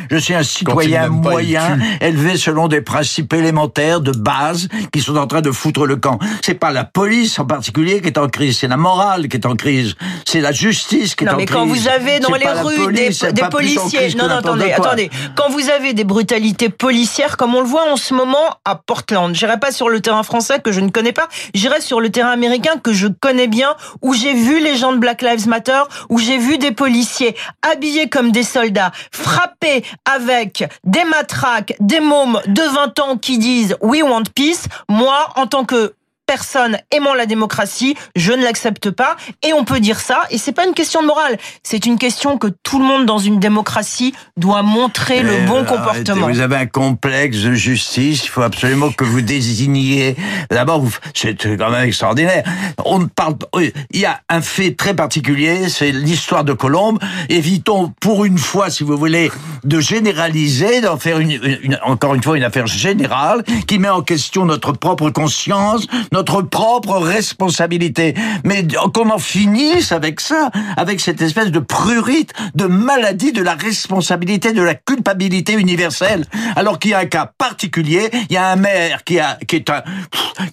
je, 0.09 0.17
suis 0.17 0.33
un 0.33 0.43
citoyen 0.43 1.09
moyen, 1.09 1.77
élevé 1.99 2.37
selon 2.37 2.69
des 2.69 2.79
principes 2.79 3.33
élémentaires 3.33 3.99
de 3.99 4.11
base 4.11 4.69
qui 4.93 5.01
sont 5.01 5.17
en 5.17 5.27
train 5.27 5.41
de 5.41 5.51
foutre 5.51 5.85
le 5.85 5.97
camp. 5.97 6.17
C'est 6.41 6.53
pas 6.53 6.71
la 6.71 6.85
police 6.85 7.37
en 7.37 7.45
particulier 7.45 7.99
qui 7.99 8.07
est 8.07 8.17
en 8.17 8.29
crise, 8.29 8.59
c'est 8.59 8.69
la 8.69 8.77
morale 8.77 9.27
qui 9.27 9.35
est 9.35 9.45
en 9.45 9.57
crise, 9.57 9.95
c'est 10.23 10.39
la 10.39 10.53
justice 10.53 11.13
qui 11.13 11.25
est 11.25 11.29
en 11.29 11.35
crise. 11.35 11.49
Non, 11.51 11.65
mais 11.65 11.67
quand 11.67 11.75
vous 11.75 11.89
avez 11.89 12.21
dans 12.21 12.33
les 12.35 12.47
rues 12.47 12.93
des, 12.93 13.09
des 13.09 13.49
policiers, 13.51 14.15
non, 14.15 14.29
non, 14.29 14.35
attendez, 14.35 14.71
attendez, 14.71 15.09
quand 15.35 15.49
vous 15.49 15.69
avez 15.69 15.93
des 15.93 16.05
brutalités 16.05 16.69
policières, 16.69 17.35
comme 17.35 17.53
on 17.53 17.61
le 17.61 17.67
voit 17.67 17.91
en 17.91 17.97
ce 17.97 18.13
moment 18.13 18.59
à 18.63 18.75
Portland, 18.75 19.24
j'irai 19.33 19.59
pas 19.59 19.71
sur 19.71 19.89
le 19.89 20.01
terrain 20.01 20.23
français 20.23 20.59
que 20.59 20.71
je 20.71 20.79
ne 20.79 20.89
connais 20.89 21.13
pas, 21.13 21.27
j'irai 21.53 21.81
sur 21.81 21.99
le 21.99 22.09
terrain 22.09 22.31
américain 22.31 22.77
que 22.81 22.93
je 22.93 23.07
connais 23.07 23.47
bien, 23.47 23.75
où 24.01 24.13
j'ai 24.13 24.33
vu 24.33 24.59
les 24.59 24.75
gens 24.75 24.93
de 24.93 24.97
Black 24.97 25.21
Lives 25.21 25.47
Matter, 25.47 25.81
où 26.09 26.19
j'ai 26.19 26.37
vu 26.37 26.57
des 26.57 26.71
policiers 26.71 27.35
habillés 27.61 28.09
comme 28.09 28.31
des 28.31 28.43
soldats, 28.43 28.91
frappés 29.11 29.83
avec 30.05 30.63
des 30.83 31.03
matraques, 31.05 31.75
des 31.79 31.99
mômes 31.99 32.41
de 32.47 32.61
20 32.61 32.99
ans 32.99 33.17
qui 33.17 33.37
disent 33.37 33.75
We 33.81 34.03
want 34.03 34.23
peace. 34.35 34.65
Moi, 34.89 35.27
en 35.35 35.47
tant 35.47 35.65
que 35.65 35.93
personne 36.25 36.77
aimant 36.91 37.13
la 37.13 37.25
démocratie, 37.25 37.95
je 38.15 38.31
ne 38.31 38.43
l'accepte 38.43 38.89
pas. 38.89 39.15
Et 39.43 39.53
on 39.53 39.63
peut 39.63 39.79
dire 39.79 39.99
ça, 39.99 40.23
et 40.29 40.37
c'est 40.37 40.51
pas 40.51 40.65
une 40.65 40.73
question 40.73 41.01
de 41.01 41.07
morale, 41.07 41.37
c'est 41.63 41.85
une 41.85 41.97
question 41.97 42.37
que 42.37 42.47
tout 42.63 42.79
le 42.79 42.85
monde 42.85 43.05
dans 43.05 43.19
une 43.19 43.39
démocratie 43.39 44.13
doit 44.37 44.63
montrer 44.63 45.21
le 45.21 45.45
bon 45.45 45.63
comportement. 45.65 46.27
Vous 46.27 46.39
avez 46.39 46.57
un 46.57 46.65
complexe 46.65 47.37
de 47.39 47.53
justice, 47.53 48.25
il 48.25 48.29
faut 48.29 48.41
absolument 48.41 48.91
que 48.91 49.03
vous 49.03 49.21
désigniez. 49.21 50.15
D'abord, 50.49 50.83
c'est 51.13 51.35
quand 51.57 51.69
même 51.69 51.87
extraordinaire. 51.87 52.43
On 52.83 53.07
parle, 53.07 53.35
il 53.91 53.99
y 53.99 54.05
a 54.05 54.21
un 54.29 54.41
fait 54.41 54.75
très 54.75 54.93
particulier, 54.93 55.69
c'est 55.69 55.91
l'histoire 55.91 56.43
de 56.43 56.53
Colombe. 56.53 56.99
Évitons 57.29 57.93
pour 57.99 58.25
une 58.25 58.37
fois, 58.37 58.69
si 58.69 58.83
vous 58.83 58.97
voulez, 58.97 59.31
de 59.63 59.79
généraliser, 59.79 60.81
d'en 60.81 60.97
faire 60.97 61.19
une, 61.19 61.79
encore 61.83 62.15
une 62.15 62.23
fois 62.23 62.37
une 62.37 62.43
affaire 62.43 62.67
générale 62.67 63.43
qui 63.67 63.79
met 63.79 63.89
en 63.89 64.01
question 64.01 64.45
notre 64.45 64.71
propre 64.71 65.09
conscience, 65.09 65.87
notre 66.15 66.41
propre 66.41 66.97
responsabilité. 66.97 68.15
Mais 68.45 68.65
qu'on 68.93 69.09
en 69.09 69.17
finisse 69.17 69.91
avec 69.91 70.21
ça, 70.21 70.49
avec 70.77 71.01
cette 71.01 71.21
espèce 71.21 71.51
de 71.51 71.59
prurite, 71.59 72.33
de 72.55 72.65
maladie 72.65 73.33
de 73.33 73.43
la 73.43 73.53
responsabilité, 73.53 74.53
de 74.53 74.61
la 74.61 74.75
culpabilité 74.75 75.53
universelle? 75.53 76.25
Alors 76.55 76.79
qu'il 76.79 76.91
y 76.91 76.93
a 76.93 76.99
un 76.99 77.05
cas 77.05 77.29
particulier, 77.37 78.09
il 78.29 78.33
y 78.33 78.37
a 78.37 78.47
un 78.47 78.55
maire 78.55 79.03
qui 79.03 79.19
a, 79.19 79.37
qui 79.47 79.57
est 79.57 79.69
un, 79.69 79.83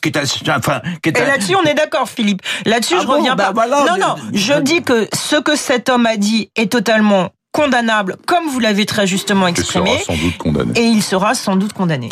qui 0.03 0.09
est 0.09 0.17
un, 0.17 0.57
enfin, 0.57 0.81
qui 1.01 1.11
est 1.11 1.19
Et 1.19 1.25
là-dessus, 1.25 1.55
on 1.55 1.65
est 1.65 1.75
d'accord, 1.75 2.09
Philippe. 2.09 2.43
Là-dessus, 2.67 2.97
je 3.01 3.07
ah 3.07 3.13
reviens 3.13 3.37
bah 3.37 3.53
pas. 3.55 3.67
non, 3.69 3.97
non, 3.99 4.17
je 4.33 4.55
dis 4.61 4.83
que 4.83 5.07
ce 5.15 5.37
que 5.37 5.55
cet 5.55 5.89
homme 5.89 6.07
a 6.07 6.17
dit 6.17 6.51
est 6.57 6.73
totalement 6.73 7.31
condamnable, 7.53 8.17
comme 8.27 8.49
vous 8.49 8.61
l'avez 8.61 8.87
très 8.87 9.07
justement 9.07 9.47
exprimé. 9.47 9.91
Il 9.93 10.01
sera 10.01 10.15
sans 10.15 10.23
doute 10.23 10.39
condamné. 10.39 10.81
Et 10.81 10.85
il 10.85 11.03
sera 11.03 11.35
sans 11.35 11.57
doute 11.57 11.73
condamné. 11.75 12.09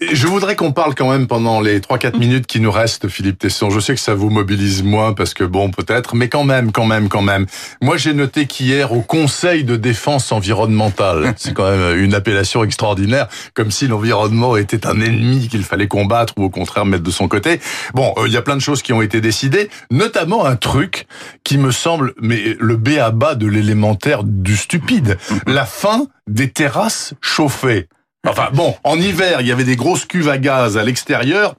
Je 0.00 0.26
voudrais 0.26 0.54
qu'on 0.54 0.72
parle 0.72 0.94
quand 0.94 1.10
même 1.10 1.26
pendant 1.26 1.60
les 1.60 1.80
3-4 1.80 2.18
minutes 2.18 2.46
qui 2.46 2.60
nous 2.60 2.70
restent, 2.70 3.08
Philippe 3.08 3.38
Tesson. 3.38 3.70
Je 3.70 3.80
sais 3.80 3.94
que 3.94 4.00
ça 4.00 4.14
vous 4.14 4.28
mobilise 4.28 4.82
moins 4.82 5.14
parce 5.14 5.32
que 5.32 5.44
bon, 5.44 5.70
peut-être, 5.70 6.14
mais 6.14 6.28
quand 6.28 6.44
même, 6.44 6.72
quand 6.72 6.84
même, 6.84 7.08
quand 7.08 7.22
même. 7.22 7.46
Moi, 7.80 7.96
j'ai 7.96 8.12
noté 8.12 8.46
qu'hier, 8.46 8.92
au 8.92 9.00
Conseil 9.00 9.64
de 9.64 9.76
défense 9.76 10.30
environnementale, 10.30 11.34
c'est 11.38 11.54
quand 11.54 11.70
même 11.70 11.98
une 11.98 12.14
appellation 12.14 12.62
extraordinaire, 12.62 13.28
comme 13.54 13.70
si 13.70 13.86
l'environnement 13.86 14.56
était 14.56 14.86
un 14.86 15.00
ennemi 15.00 15.48
qu'il 15.48 15.62
fallait 15.62 15.88
combattre 15.88 16.34
ou 16.36 16.44
au 16.44 16.50
contraire 16.50 16.84
mettre 16.84 17.04
de 17.04 17.10
son 17.10 17.28
côté. 17.28 17.60
Bon, 17.94 18.12
euh, 18.18 18.26
il 18.26 18.32
y 18.34 18.36
a 18.36 18.42
plein 18.42 18.56
de 18.56 18.60
choses 18.60 18.82
qui 18.82 18.92
ont 18.92 19.00
été 19.00 19.22
décidées, 19.22 19.70
notamment 19.90 20.44
un 20.44 20.56
truc 20.56 21.06
qui 21.46 21.58
me 21.58 21.70
semble, 21.70 22.12
mais 22.20 22.56
le 22.58 22.76
B 22.76 22.98
à 23.00 23.12
bas 23.12 23.36
de 23.36 23.46
l'élémentaire 23.46 24.24
du 24.24 24.56
stupide. 24.56 25.16
La 25.46 25.64
fin 25.64 26.08
des 26.26 26.50
terrasses 26.50 27.14
chauffées. 27.20 27.88
Enfin 28.26 28.48
bon, 28.52 28.74
en 28.82 28.98
hiver, 28.98 29.40
il 29.40 29.46
y 29.46 29.52
avait 29.52 29.62
des 29.62 29.76
grosses 29.76 30.06
cuves 30.06 30.28
à 30.28 30.38
gaz 30.38 30.76
à 30.76 30.82
l'extérieur 30.82 31.54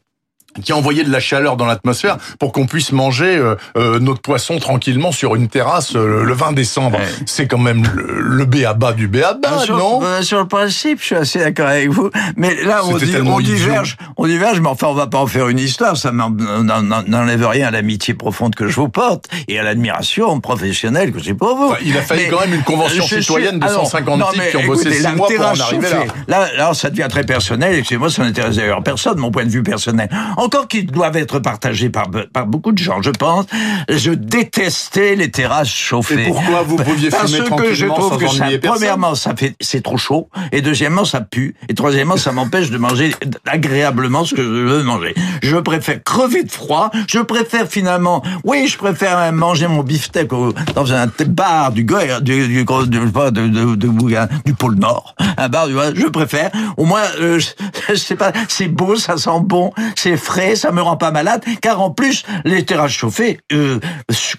qui 0.64 0.74
envoyait 0.74 1.04
de 1.04 1.12
la 1.12 1.20
chaleur 1.20 1.58
dans 1.58 1.66
l'atmosphère 1.66 2.18
pour 2.40 2.52
qu'on 2.52 2.66
puisse 2.66 2.92
manger 2.92 3.38
euh, 3.38 3.56
euh, 3.78 4.00
notre 4.00 4.22
poisson 4.22 4.60
tranquillement 4.60 5.12
sur 5.12 5.36
une 5.36 5.48
terrasse 5.48 5.96
euh, 5.96 6.24
le 6.24 6.34
20 6.34 6.54
décembre. 6.54 7.00
C'est 7.26 7.48
quand 7.48 7.58
même 7.58 7.84
le, 7.96 8.22
le 8.22 8.46
béaba 8.46 8.94
du 8.94 9.08
béaba, 9.08 9.66
non? 9.70 10.02
Sur 10.22 10.40
le 10.40 10.48
principe, 10.48 11.00
je 11.00 11.06
suis 11.06 11.16
assez 11.16 11.40
d'accord 11.40 11.68
avec 11.68 11.90
vous. 11.90 12.10
Mais 12.36 12.56
là, 12.64 12.82
on, 12.86 12.98
dit, 12.98 13.14
on 13.24 13.40
diverge, 13.40 13.98
on 14.18 14.26
diverge, 14.26 14.60
mais 14.60 14.70
enfin, 14.70 14.88
on 14.88 14.94
va 14.94 15.08
pas 15.08 15.20
en 15.20 15.28
faire 15.28 15.48
une 15.50 15.60
histoire. 15.60 15.98
Ça 15.98 16.12
n'enlève 16.12 17.48
rien 17.48 17.68
à 17.68 17.72
l'amitié 17.72 18.14
profonde 18.14 18.56
que 18.56 18.68
je 18.68 18.76
vous 18.76 18.90
porte 18.90 19.26
et 19.48 19.60
à 19.60 19.64
l'admiration 19.64 20.40
professionnelle 20.40 21.12
que 21.12 21.20
j'ai 21.20 21.34
pour 21.34 21.56
vous. 21.56 21.74
il 21.86 21.96
a 21.98 22.02
fallu 22.02 22.24
quand 22.30 22.42
même 22.42 22.54
une 22.54 22.64
convention 22.64 23.04
citoyenne 23.04 23.60
de 23.60 23.68
150 23.68 24.32
types 24.34 24.42
qui 24.52 24.58
ont 24.58 24.66
bossé 24.66 24.92
6 24.92 25.08
mois 25.16 25.28
pour 25.28 25.46
en 25.46 25.60
arriver 25.60 25.90
là. 25.90 26.06
là. 26.28 26.48
Là, 26.58 26.74
ça 26.74 26.90
devient 26.90 27.08
très 27.10 27.24
personnel 27.24 27.76
et 27.76 27.84
chez 27.84 27.98
moi, 27.98 28.10
ça 28.10 28.24
n'intéresse 28.24 28.56
d'ailleurs 28.56 28.82
personne, 28.84 29.20
mon 29.20 29.32
point 29.32 29.46
de 29.46 29.50
vue 29.50 29.64
personnel 29.64 30.10
encore 30.38 30.68
qu'ils 30.68 30.86
doivent 30.86 31.18
être 31.18 31.40
partagés 31.40 31.90
par, 31.90 32.10
par 32.32 32.46
beaucoup 32.46 32.72
de 32.72 32.78
gens, 32.78 33.02
je 33.02 33.10
pense. 33.10 33.46
Je 33.90 34.12
détestais 34.12 35.16
les 35.16 35.30
terrasses 35.30 35.68
chauffées. 35.68 36.24
Et 36.24 36.28
pourquoi 36.28 36.62
vous 36.62 36.78
pouviez 36.78 37.10
Parce 37.10 37.34
fumer 37.34 37.50
que 37.58 37.74
je 37.74 37.86
trouve 37.88 38.18
que 38.18 38.28
ça, 38.28 38.46
premièrement, 38.64 39.16
ça 39.16 39.36
fait, 39.36 39.56
c'est 39.60 39.84
trop 39.84 39.98
chaud, 39.98 40.30
et 40.52 40.62
deuxièmement, 40.62 41.06
ça 41.06 41.22
pue, 41.22 41.56
et 41.68 41.74
troisièmement, 41.74 42.18
ça 42.18 42.32
m'empêche 42.32 42.70
de 42.70 42.78
manger 42.78 43.14
agréablement 43.46 44.24
ce 44.24 44.36
que 44.36 44.44
je 44.44 44.48
veux 44.48 44.84
manger. 44.84 45.14
Je 45.42 45.58
préfère 45.58 46.04
crever 46.04 46.44
de 46.44 46.52
froid. 46.52 46.92
Je 47.08 47.20
préfère 47.20 47.68
finalement, 47.68 48.24
oui, 48.44 48.68
je 48.68 48.78
préfère 48.78 49.32
manger 49.34 49.68
mon 49.68 49.84
beefsteak 49.84 50.30
dans 50.76 50.94
un 50.94 51.08
bar 51.28 51.72
du 51.72 51.84
du, 52.22 52.48
du, 52.48 52.48
du, 52.48 52.66
du, 52.88 54.18
du 54.46 54.54
pôle 54.54 54.76
Nord, 54.76 55.16
un 55.44 55.50
bar, 55.50 55.68
je 55.70 56.08
préfère. 56.08 56.52
Au 56.78 56.86
moins, 56.86 57.04
euh, 57.20 57.40
je 57.90 57.96
sais 57.96 58.16
pas, 58.16 58.32
c'est 58.48 58.68
beau, 58.68 58.96
ça 58.96 59.18
sent 59.18 59.30
bon, 59.42 59.72
c'est 59.96 60.18
frais 60.18 60.56
ça 60.56 60.72
me 60.72 60.82
rend 60.82 60.98
pas 60.98 61.12
malade, 61.12 61.44
car 61.62 61.82
en 61.82 61.92
plus, 61.92 62.24
les 62.46 62.66
terrasses 62.66 62.92
chauffées, 62.92 63.40
euh, 63.54 63.80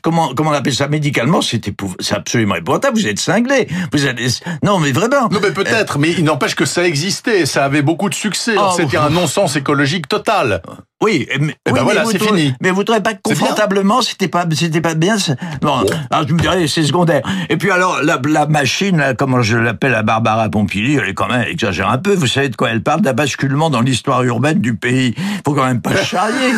comment, 0.02 0.34
comment 0.34 0.50
on 0.50 0.54
appelle 0.54 0.74
ça 0.74 0.88
médicalement, 0.88 1.40
c'est 1.42 1.62
absolument 2.12 2.56
épouvantable, 2.56 2.98
vous 2.98 3.06
êtes 3.06 3.20
cinglé. 3.20 3.68
Vous 3.92 4.06
allez, 4.06 4.28
non, 4.62 4.78
mais 4.78 4.92
vraiment. 4.92 5.28
Non, 5.30 5.40
mais 5.42 5.52
peut-être, 5.52 5.98
mais 5.98 6.10
il 6.10 6.24
n'empêche 6.24 6.54
que 6.54 6.64
ça 6.64 6.84
existait, 6.84 7.46
ça 7.46 7.64
avait 7.64 7.82
beaucoup 7.82 8.08
de 8.08 8.14
succès. 8.14 8.54
Oh, 8.58 8.70
C'était 8.76 8.96
un 8.96 9.10
non-sens 9.10 9.56
écologique 9.56 10.08
total. 10.08 10.62
Oui, 11.00 11.28
mais, 11.38 11.54
eh 11.64 11.72
ben 11.72 11.84
voilà, 11.84 12.04
c'est 12.06 12.20
fini. 12.20 12.54
Mais 12.60 12.72
vous 12.72 12.82
trouvez 12.82 13.00
pas 13.00 13.14
que 13.14 13.20
confortablement, 13.22 14.02
c'était 14.02 14.26
pas, 14.26 14.44
c'était 14.52 14.80
pas 14.80 14.94
bien. 14.94 15.16
Non, 15.62 15.84
alors 16.10 16.26
je 16.26 16.34
me 16.34 16.40
dirais, 16.40 16.66
c'est 16.66 16.82
secondaire. 16.82 17.22
Et 17.48 17.56
puis 17.56 17.70
alors, 17.70 18.02
la, 18.02 18.20
la 18.28 18.46
machine, 18.46 18.96
là, 18.96 19.14
comment 19.14 19.40
je 19.40 19.56
l'appelle, 19.56 19.92
la 19.92 20.02
Barbara 20.02 20.48
Pompili, 20.48 20.87
elle 20.94 21.08
est 21.08 21.14
quand 21.14 21.28
même 21.28 21.46
exagère 21.48 21.90
un 21.90 21.98
peu. 21.98 22.14
Vous 22.14 22.26
savez 22.26 22.48
de 22.48 22.56
quoi 22.56 22.70
elle 22.70 22.82
parle? 22.82 23.00
D'un 23.02 23.12
basculement 23.12 23.70
dans 23.70 23.80
l'histoire 23.80 24.22
urbaine 24.24 24.60
du 24.60 24.74
pays. 24.74 25.14
Faut 25.44 25.54
quand 25.54 25.66
même 25.66 25.80
pas 25.80 25.96
charrier. 26.04 26.52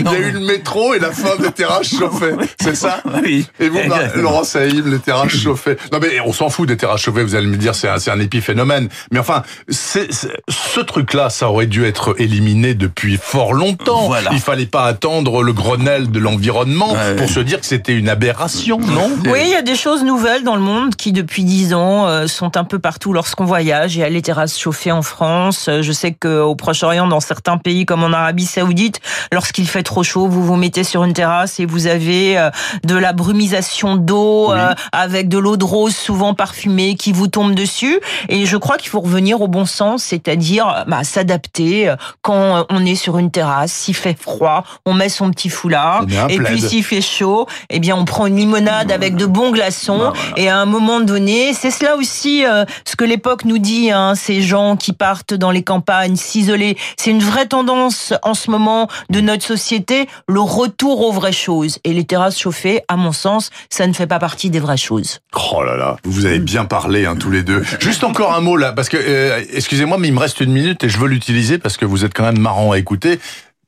Il 0.00 0.06
y 0.06 0.08
a 0.08 0.18
eu 0.18 0.32
le 0.32 0.40
métro 0.40 0.94
et 0.94 0.98
la 0.98 1.12
fin 1.12 1.36
des 1.40 1.50
terrasses 1.52 1.94
chauffées. 1.96 2.34
C'est 2.60 2.76
ça? 2.76 3.02
Oui. 3.24 3.46
Et 3.60 3.68
vous, 3.68 3.78
Laurent 4.16 4.44
Saïm, 4.44 4.90
les 4.90 4.98
terrasses 4.98 5.36
chauffées. 5.36 5.76
Non 5.92 5.98
mais 6.00 6.20
on 6.20 6.32
s'en 6.32 6.50
fout 6.50 6.68
des 6.68 6.76
terrasses 6.76 7.00
chauffées. 7.00 7.22
Vous 7.22 7.34
allez 7.36 7.46
me 7.46 7.56
dire, 7.56 7.74
c'est 7.74 7.88
un, 7.88 7.96
un 8.06 8.20
épiphénomène. 8.20 8.88
Mais 9.12 9.18
enfin, 9.18 9.42
c'est, 9.68 10.08
ce 10.12 10.80
truc-là, 10.80 11.30
ça 11.30 11.48
aurait 11.48 11.66
dû 11.66 11.84
être 11.84 12.16
éliminé 12.18 12.74
depuis 12.74 13.18
fort 13.20 13.54
longtemps. 13.54 14.06
Voilà. 14.06 14.30
Il 14.32 14.40
fallait 14.40 14.66
pas 14.66 14.84
attendre 14.84 15.42
le 15.42 15.52
Grenelle 15.52 16.10
de 16.10 16.18
l'environnement 16.18 16.94
pour 17.16 17.28
se 17.28 17.40
dire 17.40 17.60
que 17.60 17.66
c'était 17.66 17.94
une 17.94 18.08
aberration, 18.08 18.78
non? 18.78 19.10
Oui, 19.26 19.40
il 19.44 19.50
y 19.50 19.54
a 19.54 19.62
des 19.62 19.76
choses 19.76 20.02
nouvelles 20.04 20.44
dans 20.44 20.56
le 20.56 20.62
monde 20.62 20.96
qui, 20.96 21.12
depuis 21.12 21.44
dix 21.44 21.74
ans, 21.74 22.06
euh, 22.06 22.26
sont 22.26 22.56
un 22.56 22.64
peu 22.64 22.78
partout 22.78 23.12
lorsqu'on 23.12 23.43
voyage. 23.44 23.96
Il 23.96 24.00
y 24.00 24.02
a 24.02 24.08
les 24.08 24.22
terrasses 24.22 24.58
chauffées 24.58 24.90
en 24.92 25.02
France. 25.02 25.70
Je 25.80 25.92
sais 25.92 26.12
qu'au 26.12 26.54
Proche-Orient, 26.56 27.06
dans 27.06 27.20
certains 27.20 27.58
pays 27.58 27.86
comme 27.86 28.02
en 28.02 28.12
Arabie 28.12 28.46
Saoudite, 28.46 29.00
lorsqu'il 29.32 29.68
fait 29.68 29.82
trop 29.82 30.02
chaud, 30.02 30.26
vous 30.26 30.42
vous 30.42 30.56
mettez 30.56 30.84
sur 30.84 31.04
une 31.04 31.12
terrasse 31.12 31.60
et 31.60 31.66
vous 31.66 31.86
avez 31.86 32.36
euh, 32.36 32.50
de 32.82 32.96
la 32.96 33.12
brumisation 33.12 33.96
d'eau 33.96 34.52
euh, 34.52 34.74
avec 34.92 35.28
de 35.28 35.38
l'eau 35.38 35.56
de 35.56 35.64
rose 35.64 35.94
souvent 35.94 36.34
parfumée 36.34 36.96
qui 36.96 37.12
vous 37.12 37.28
tombe 37.28 37.54
dessus. 37.54 38.00
Et 38.28 38.46
je 38.46 38.56
crois 38.56 38.78
qu'il 38.78 38.88
faut 38.88 39.00
revenir 39.00 39.40
au 39.40 39.48
bon 39.48 39.64
sens, 39.64 40.02
c'est-à-dire 40.02 40.84
bah, 40.88 41.04
s'adapter 41.04 41.94
quand 42.22 42.66
on 42.68 42.84
est 42.84 42.96
sur 42.96 43.18
une 43.18 43.30
terrasse 43.30 43.44
terrasse. 43.44 43.72
S'il 43.72 43.94
fait 43.94 44.18
froid, 44.18 44.64
on 44.86 44.94
met 44.94 45.08
son 45.08 45.30
petit 45.30 45.48
foulard. 45.48 46.04
Et 46.28 46.38
puis 46.38 46.60
s'il 46.60 46.84
fait 46.84 47.02
chaud, 47.02 47.46
eh 47.70 47.78
bien 47.78 47.96
on 47.96 48.04
prend 48.04 48.26
une 48.26 48.36
limonade 48.36 48.90
avec 48.90 49.16
de 49.16 49.26
bons 49.26 49.50
glaçons. 49.52 49.98
Bah, 49.98 50.12
et 50.36 50.48
à 50.48 50.58
un 50.58 50.66
moment 50.66 51.00
donné, 51.00 51.52
c'est 51.52 51.70
cela 51.70 51.96
aussi 51.96 52.44
euh, 52.46 52.64
ce 52.84 52.96
que 52.96 53.04
l'époque 53.04 53.33
nous 53.44 53.58
dit. 53.58 53.90
Hein, 53.90 54.14
ces 54.14 54.42
gens 54.42 54.76
qui 54.76 54.92
partent 54.92 55.34
dans 55.34 55.50
les 55.50 55.62
campagnes, 55.62 56.16
s'isoler. 56.16 56.76
C'est 56.96 57.10
une 57.10 57.22
vraie 57.22 57.46
tendance 57.46 58.12
en 58.22 58.34
ce 58.34 58.50
moment 58.50 58.88
de 59.10 59.20
notre 59.20 59.44
société, 59.44 60.08
le 60.28 60.40
retour 60.40 61.00
aux 61.00 61.12
vraies 61.12 61.32
choses. 61.32 61.78
Et 61.84 61.92
les 61.92 62.04
terrasses 62.04 62.38
chauffées, 62.38 62.82
à 62.88 62.96
mon 62.96 63.12
sens, 63.12 63.50
ça 63.70 63.86
ne 63.86 63.92
fait 63.92 64.06
pas 64.06 64.18
partie 64.18 64.50
des 64.50 64.60
vraies 64.60 64.76
choses. 64.76 65.20
Oh 65.52 65.62
là 65.62 65.76
là, 65.76 65.96
vous 66.04 66.26
avez 66.26 66.38
bien 66.38 66.64
parlé 66.64 67.06
hein, 67.06 67.16
tous 67.16 67.30
les 67.30 67.42
deux. 67.42 67.64
Juste 67.80 68.04
encore 68.04 68.34
un 68.34 68.40
mot 68.40 68.56
là, 68.56 68.72
parce 68.72 68.88
que 68.88 68.96
euh, 68.96 69.42
excusez-moi, 69.52 69.98
mais 69.98 70.08
il 70.08 70.14
me 70.14 70.20
reste 70.20 70.40
une 70.40 70.52
minute 70.52 70.84
et 70.84 70.88
je 70.88 70.98
veux 70.98 71.08
l'utiliser 71.08 71.58
parce 71.58 71.76
que 71.76 71.84
vous 71.84 72.04
êtes 72.04 72.14
quand 72.14 72.24
même 72.24 72.38
marrant 72.38 72.72
à 72.72 72.78
écouter. 72.78 73.18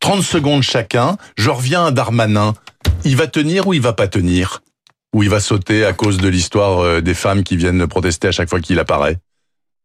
30 0.00 0.22
secondes 0.22 0.62
chacun. 0.62 1.16
Je 1.36 1.50
reviens 1.50 1.86
à 1.86 1.90
Darmanin. 1.90 2.54
Il 3.04 3.16
va 3.16 3.26
tenir 3.26 3.66
ou 3.66 3.74
il 3.74 3.80
va 3.80 3.92
pas 3.92 4.08
tenir? 4.08 4.62
Ou 5.14 5.22
il 5.22 5.30
va 5.30 5.40
sauter 5.40 5.84
à 5.84 5.92
cause 5.92 6.18
de 6.18 6.28
l'histoire 6.28 6.80
euh, 6.80 7.00
des 7.00 7.14
femmes 7.14 7.42
qui 7.42 7.56
viennent 7.56 7.86
protester 7.86 8.28
à 8.28 8.32
chaque 8.32 8.50
fois 8.50 8.60
qu'il 8.60 8.78
apparaît? 8.78 9.18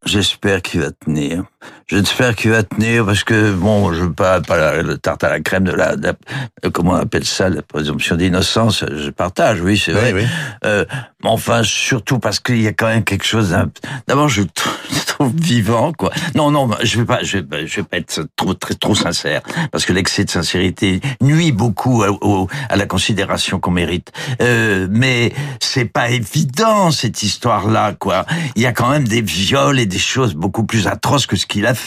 J'espère 0.06 0.62
qu'il 0.64 0.82
va 0.82 0.92
tenir. 0.92 1.46
J'espère 1.92 2.36
qu'il 2.38 2.52
va 2.52 2.64
tenir 2.64 3.06
parce 3.06 3.26
que 3.26 3.52
bon, 3.52 3.92
je 3.92 4.04
veux 4.04 4.14
pas 4.14 4.40
pas 4.40 4.82
le 4.82 4.98
tarte 4.98 5.26
à 5.26 5.30
la 5.30 5.42
crème 5.42 5.66
de 5.66 5.74
la, 5.74 5.96
comment 6.72 6.92
on 6.92 6.96
appelle 6.96 7.26
ça 7.26 7.50
la 7.50 7.62
présomption 7.62 8.16
d'innocence. 8.16 8.86
Je 8.90 9.10
partage, 9.10 9.60
oui, 9.60 9.78
c'est 9.78 9.92
vrai. 9.92 10.14
Oui, 10.14 10.24
Euh, 10.64 10.86
enfin, 11.24 11.64
surtout 11.64 12.18
parce 12.18 12.40
qu'il 12.40 12.62
y 12.62 12.68
a 12.68 12.72
quand 12.72 12.88
même 12.88 13.04
quelque 13.04 13.26
chose. 13.26 13.54
D'abord, 14.08 14.30
je 14.30 14.44
trouve 15.06 15.34
vivant, 15.36 15.92
quoi. 15.92 16.12
Non, 16.34 16.50
non, 16.50 16.70
je 16.82 17.00
vais 17.00 17.06
pas, 17.06 17.24
je 17.24 17.40
vais, 17.40 17.68
je 17.68 17.76
vais 17.76 17.84
pas 17.84 17.98
être 17.98 18.26
trop 18.38 18.54
très 18.54 18.76
trop 18.76 18.96
sincère 18.96 19.42
parce 19.72 19.84
que 19.86 19.92
l'excès 19.92 20.24
de 20.24 20.30
sincérité 20.30 21.02
nuit 21.22 21.52
beaucoup 21.52 22.04
à, 22.04 22.08
à 22.70 22.78
la 22.78 22.86
considération 22.86 23.60
qu'on 23.60 23.72
mérite. 23.72 24.14
Euh, 24.42 24.88
mais 24.90 25.34
c'est 25.60 25.86
pas 25.86 26.10
évident 26.10 26.92
cette 26.92 27.22
histoire-là, 27.22 27.96
quoi. 28.00 28.26
Il 28.56 28.62
y 28.62 28.66
a 28.66 28.72
quand 28.72 28.90
même 28.90 29.08
des 29.08 29.22
viols 29.22 29.80
et 29.80 29.86
des 29.86 30.00
choses 30.00 30.36
beaucoup 30.36 30.64
plus 30.64 30.88
atroces 30.88 31.26
que 31.26 31.36
ce 31.36 31.46
qu'il 31.46 31.66
a 31.66 31.74
fait. 31.74 31.81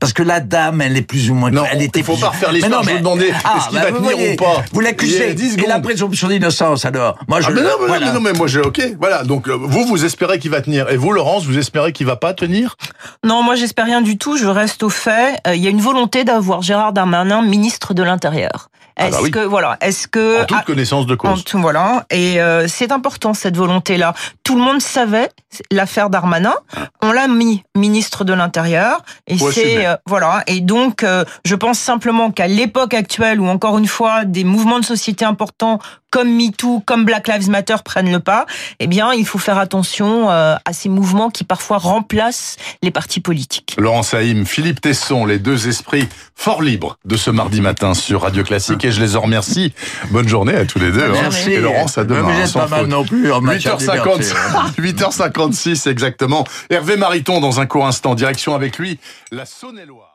Parce 0.00 0.12
que 0.12 0.22
la 0.22 0.40
dame, 0.40 0.80
elle 0.80 0.96
est 0.96 1.02
plus 1.02 1.30
ou 1.30 1.34
moins... 1.34 1.50
Non, 1.50 1.64
elle 1.70 1.82
était 1.82 2.00
il 2.00 2.04
faut 2.04 2.16
pas 2.16 2.28
refaire 2.28 2.52
l'histoire, 2.52 2.82
je 2.82 2.90
vous 2.90 2.98
demandais 2.98 3.32
ah, 3.44 3.56
est-ce 3.56 3.68
qu'il 3.68 3.78
bah, 3.78 3.90
va 3.90 3.98
tenir 3.98 4.32
ou 4.32 4.36
pas 4.36 4.64
Vous 4.72 4.80
l'accusez, 4.80 5.30
et 5.30 5.66
la 5.66 5.80
présomption 5.80 6.28
d'innocence, 6.28 6.84
alors 6.84 7.18
moi, 7.28 7.40
je, 7.40 7.48
ah, 7.48 7.50
mais 7.54 7.62
non, 7.62 7.68
mais 7.80 7.86
voilà. 7.86 8.12
non, 8.12 8.20
mais 8.20 8.32
moi, 8.32 8.46
j'ai... 8.46 8.60
Ok, 8.60 8.80
voilà, 8.98 9.22
donc 9.24 9.48
euh, 9.48 9.56
vous, 9.58 9.86
vous 9.86 10.04
espérez 10.04 10.38
qu'il 10.38 10.50
va 10.50 10.60
tenir. 10.60 10.88
Et 10.90 10.96
vous, 10.96 11.12
Laurence, 11.12 11.44
vous 11.44 11.58
espérez 11.58 11.92
qu'il 11.92 12.06
va 12.06 12.16
pas 12.16 12.34
tenir? 12.34 12.76
Non, 13.24 13.42
moi, 13.42 13.54
j'espère 13.54 13.86
rien 13.86 14.02
du 14.02 14.18
tout, 14.18 14.36
je 14.36 14.46
reste 14.46 14.82
au 14.82 14.90
fait. 14.90 15.40
Euh, 15.46 15.54
il 15.54 15.62
y 15.62 15.66
a 15.66 15.70
une 15.70 15.80
volonté 15.80 16.24
d'avoir 16.24 16.62
Gérard 16.62 16.92
Darmanin 16.92 17.42
ministre 17.42 17.94
de 17.94 18.02
l'Intérieur. 18.02 18.68
Ah 18.96 19.10
bah 19.10 19.18
est-ce 19.20 19.30
que 19.30 19.40
voilà, 19.40 19.76
est-ce 19.80 20.06
que 20.06 20.42
en 20.42 20.46
toute 20.46 20.64
connaissance 20.64 21.06
de 21.06 21.16
cause. 21.16 21.44
voilà, 21.54 22.06
et 22.10 22.40
euh, 22.40 22.68
c'est 22.68 22.92
important 22.92 23.34
cette 23.34 23.56
volonté-là. 23.56 24.14
Tout 24.44 24.56
le 24.56 24.62
monde 24.62 24.80
savait 24.80 25.30
l'affaire 25.72 26.10
Darmanin. 26.10 26.54
On 27.02 27.10
l'a 27.10 27.26
mis 27.26 27.64
ministre 27.76 28.24
de 28.24 28.32
l'Intérieur 28.32 29.02
et 29.26 29.36
c'est 29.36 29.86
euh, 29.86 29.96
voilà. 30.06 30.44
Et 30.46 30.60
donc, 30.60 31.02
euh, 31.02 31.24
je 31.44 31.56
pense 31.56 31.78
simplement 31.78 32.30
qu'à 32.30 32.46
l'époque 32.46 32.94
actuelle 32.94 33.40
où 33.40 33.48
encore 33.48 33.78
une 33.78 33.88
fois 33.88 34.24
des 34.24 34.44
mouvements 34.44 34.78
de 34.78 34.84
société 34.84 35.24
importants 35.24 35.80
comme 36.14 36.32
MeToo, 36.32 36.80
comme 36.86 37.04
Black 37.04 37.26
Lives 37.26 37.50
Matter 37.50 37.74
prennent 37.84 38.12
le 38.12 38.20
pas, 38.20 38.46
eh 38.78 38.86
bien, 38.86 39.12
il 39.12 39.26
faut 39.26 39.40
faire 39.40 39.58
attention 39.58 40.28
à 40.30 40.72
ces 40.72 40.88
mouvements 40.88 41.28
qui 41.28 41.42
parfois 41.42 41.78
remplacent 41.78 42.56
les 42.82 42.92
partis 42.92 43.18
politiques. 43.18 43.74
Laurent 43.78 44.04
Saïm, 44.04 44.46
Philippe 44.46 44.80
Tesson, 44.80 45.26
les 45.26 45.40
deux 45.40 45.66
esprits 45.68 46.08
fort 46.36 46.62
libres 46.62 46.98
de 47.04 47.16
ce 47.16 47.30
mardi 47.30 47.60
matin 47.60 47.94
sur 47.94 48.22
Radio 48.22 48.44
Classique 48.44 48.84
je 48.90 49.00
les 49.00 49.16
en 49.16 49.22
remercie. 49.22 49.72
Bonne 50.10 50.28
journée 50.28 50.54
à 50.54 50.64
tous 50.64 50.78
les 50.78 50.92
deux. 50.92 51.02
Hein. 51.02 51.12
Merci. 51.12 51.52
Et 51.52 51.60
Laurence, 51.60 51.98
à 51.98 52.04
demain. 52.04 52.28
Mais 52.28 52.48
pas 52.52 52.68
mal 52.68 52.86
non 52.86 53.04
plus 53.04 53.30
8h50, 53.30 54.34
8h56 54.78 55.88
exactement. 55.90 56.44
Hervé 56.70 56.96
Mariton 56.96 57.40
dans 57.40 57.60
un 57.60 57.66
court 57.66 57.86
instant. 57.86 58.14
Direction 58.14 58.54
avec 58.54 58.78
lui, 58.78 58.98
la 59.32 59.44
Saône-et-Loire. 59.46 60.13